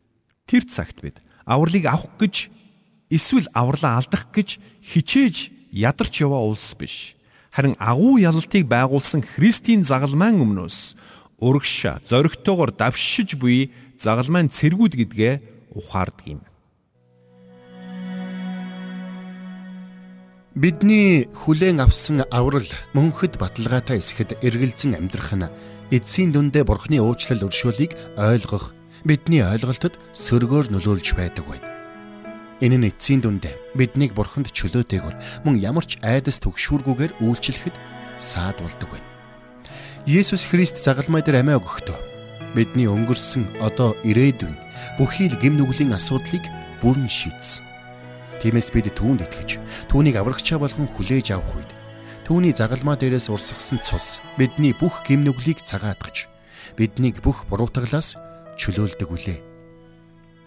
Тэр 0.49 0.65
цагт 0.65 1.05
бид 1.05 1.21
авралыг 1.45 1.85
авах 1.87 2.13
гэж 2.19 2.49
эсвэл 3.13 3.49
авралаа 3.53 4.01
алдах 4.01 4.29
гэж 4.33 4.59
хичээж 4.83 5.53
ядарч 5.71 6.21
яваа 6.21 6.43
улс 6.45 6.75
биш. 6.75 7.17
Харин 7.55 7.77
агуу 7.79 8.19
ялалтыг 8.19 8.67
байгуулсан 8.67 9.23
Христийн 9.23 9.85
загалмайн 9.85 10.43
өмнөөс 10.43 10.97
урагш 11.39 11.87
зоригтойгоор 12.09 12.75
давшиж 12.75 13.39
буй 13.39 13.71
загалмайн 13.99 14.49
цэргүүд 14.51 14.95
гэдгээ 14.99 15.35
ухаардаг 15.75 16.27
юм. 16.27 16.43
Бидний 20.55 21.27
хүлээн 21.35 21.83
авсан 21.83 22.23
аврал 22.31 22.71
мөнхөд 22.95 23.43
баталгаатай 23.43 23.99
эсэхэд 23.99 24.39
эргэлзэн 24.39 24.95
амьдрах 24.95 25.35
нь 25.35 25.51
эцсийн 25.91 26.31
дүндээ 26.31 26.63
бурхны 26.63 27.03
уучлал 27.03 27.43
өршөөлийг 27.51 27.99
ойлгох 28.15 28.71
бидний 29.05 29.45
ойлголтод 29.45 30.01
сөргөөр 30.17 30.73
нөлөөлж 30.73 31.13
байдаг 31.13 31.45
байна. 31.45 31.69
Энэ 32.65 32.81
нь 32.81 32.89
эцсийн 32.89 33.21
дүндээ 33.21 33.77
биднийг 33.77 34.17
бурханд 34.17 34.49
чөлөөтэйгээр 34.57 35.45
мөн 35.45 35.61
ямар 35.61 35.85
ч 35.85 36.01
айдас 36.01 36.41
түгшүүргүйгээр 36.41 37.21
үйлчлэхэд 37.21 37.77
саадуулдаг 38.17 38.89
байна. 38.89 39.09
Есүс 40.09 40.49
Христ 40.49 40.81
загалмай 40.81 41.21
дээр 41.21 41.45
амиа 41.45 41.61
өгөхдөө 41.61 42.01
бидний 42.57 42.89
өнгөрсөн 42.89 43.61
одоо 43.61 43.93
ирээдүйн 44.09 44.57
бүхий 44.97 45.29
л 45.29 45.37
гим 45.37 45.61
нүглийн 45.61 45.93
асуудлыг 45.93 46.49
бүрэн 46.81 47.05
шийдсэн. 47.05 47.61
Тиймээс 48.41 48.73
бид 48.73 48.89
түүнд 48.97 49.29
итгэж 49.29 49.61
түүнийг 49.93 50.17
аврагчаа 50.17 50.57
болгон 50.57 50.89
хүлээж 50.89 51.37
авах 51.37 51.61
үед 51.61 51.71
түүний 52.25 52.57
загалмаа 52.57 52.97
дээрээс 52.97 53.29
урсгасан 53.29 53.85
цус 53.85 54.25
бидний 54.41 54.73
бүх 54.73 55.05
гим 55.05 55.29
нүглийг 55.29 55.61
цагаатгаж 55.61 56.25
биднийг 56.81 57.21
бүх 57.21 57.45
буруутгалаас 57.53 58.17
чөлөөлдөг 58.61 59.11
үлээ. 59.11 59.41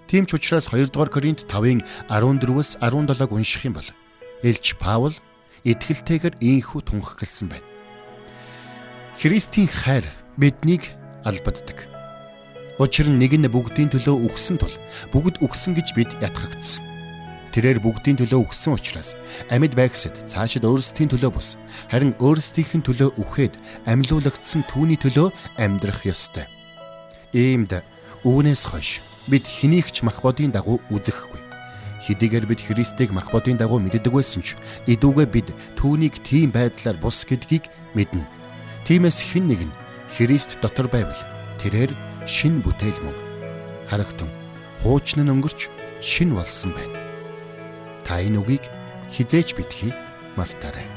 Тийм 0.07 0.23
ч 0.23 0.39
учраас 0.39 0.71
2 0.71 0.87
дугаар 0.91 1.11
Коринт 1.11 1.43
5-ын 1.51 1.83
14-өөс 2.07 2.79
17-г 2.79 3.31
унших 3.31 3.67
юм 3.67 3.75
бол 3.75 3.89
Илч 4.43 4.79
Паул 4.79 5.15
итгэлтэйгээр 5.67 6.39
ийхүү 6.39 6.81
тунхагласан 6.87 7.51
байна. 7.51 7.67
Христийн 9.19 9.67
хайр 9.67 10.07
биднийг 10.39 10.95
албаддаг. 11.27 11.89
Учир 12.79 13.09
нь 13.09 13.19
нэг 13.19 13.35
нь 13.35 13.49
бүгдийн 13.49 13.89
төлөө 13.91 14.31
үгсэн 14.31 14.61
тул 14.61 14.71
бүгд 15.11 15.41
үгсэн 15.41 15.73
гэж 15.75 15.97
бид 15.97 16.11
ятгагдсан. 16.21 16.85
Тэрээр 17.51 17.81
бүгдийн 17.81 18.21
төлөө 18.21 18.45
үгсэн 18.45 18.77
учраас 18.77 19.17
амьд 19.49 19.73
байгсад 19.73 20.13
цаашид 20.29 20.61
өөрсдийн 20.61 21.09
төлөө 21.09 21.31
бус 21.33 21.57
харин 21.89 22.13
өөрсдийнх 22.21 22.77
нь 22.77 22.85
төлөө 22.85 23.17
үхээд 23.17 23.57
амьлуулагдсан 23.89 24.61
түүний 24.69 25.01
төлөө 25.01 25.33
амьдрах 25.57 26.05
ёстой. 26.05 26.45
Иймд 27.33 27.81
үүнээс 28.27 28.63
хойш 28.67 28.99
бид 29.31 29.47
хэнийгч 29.47 30.03
мах 30.03 30.19
бодийн 30.19 30.51
дагуу 30.51 30.83
үзэхгүй. 30.91 31.39
Хэдийгээр 32.03 32.45
бид 32.51 32.59
Христийг 32.59 33.15
мах 33.15 33.31
бодийн 33.31 33.55
дагуу 33.55 33.79
мэддэг 33.79 34.11
байсан 34.11 34.43
ч 34.43 34.59
идүүгээ 34.83 35.27
бид 35.31 35.47
түүнийг 35.79 36.19
тийм 36.27 36.51
байдлаар 36.51 36.99
бус 36.99 37.23
гэдгийг 37.23 37.71
мэднэ. 37.95 38.27
Тиймээс 38.83 39.23
хэн 39.31 39.47
нэг 39.47 39.61
нь 39.71 39.77
Христ 40.11 40.59
дотор 40.59 40.91
байвал 40.91 41.19
тэрээр 41.63 41.91
шин 42.27 42.59
бүтээл 42.59 42.99
мөн. 42.99 43.17
Харагтун 43.87 44.31
хуучны 44.83 45.23
нь 45.23 45.31
өнгөрч 45.31 45.71
шин 46.03 46.35
болсон 46.35 46.75
байна. 46.75 46.99
Та 48.03 48.19
энэ 48.19 48.43
үгийг 48.43 48.63
хизээч 49.11 49.55
битгий 49.55 49.95
мартаарай. 50.35 50.96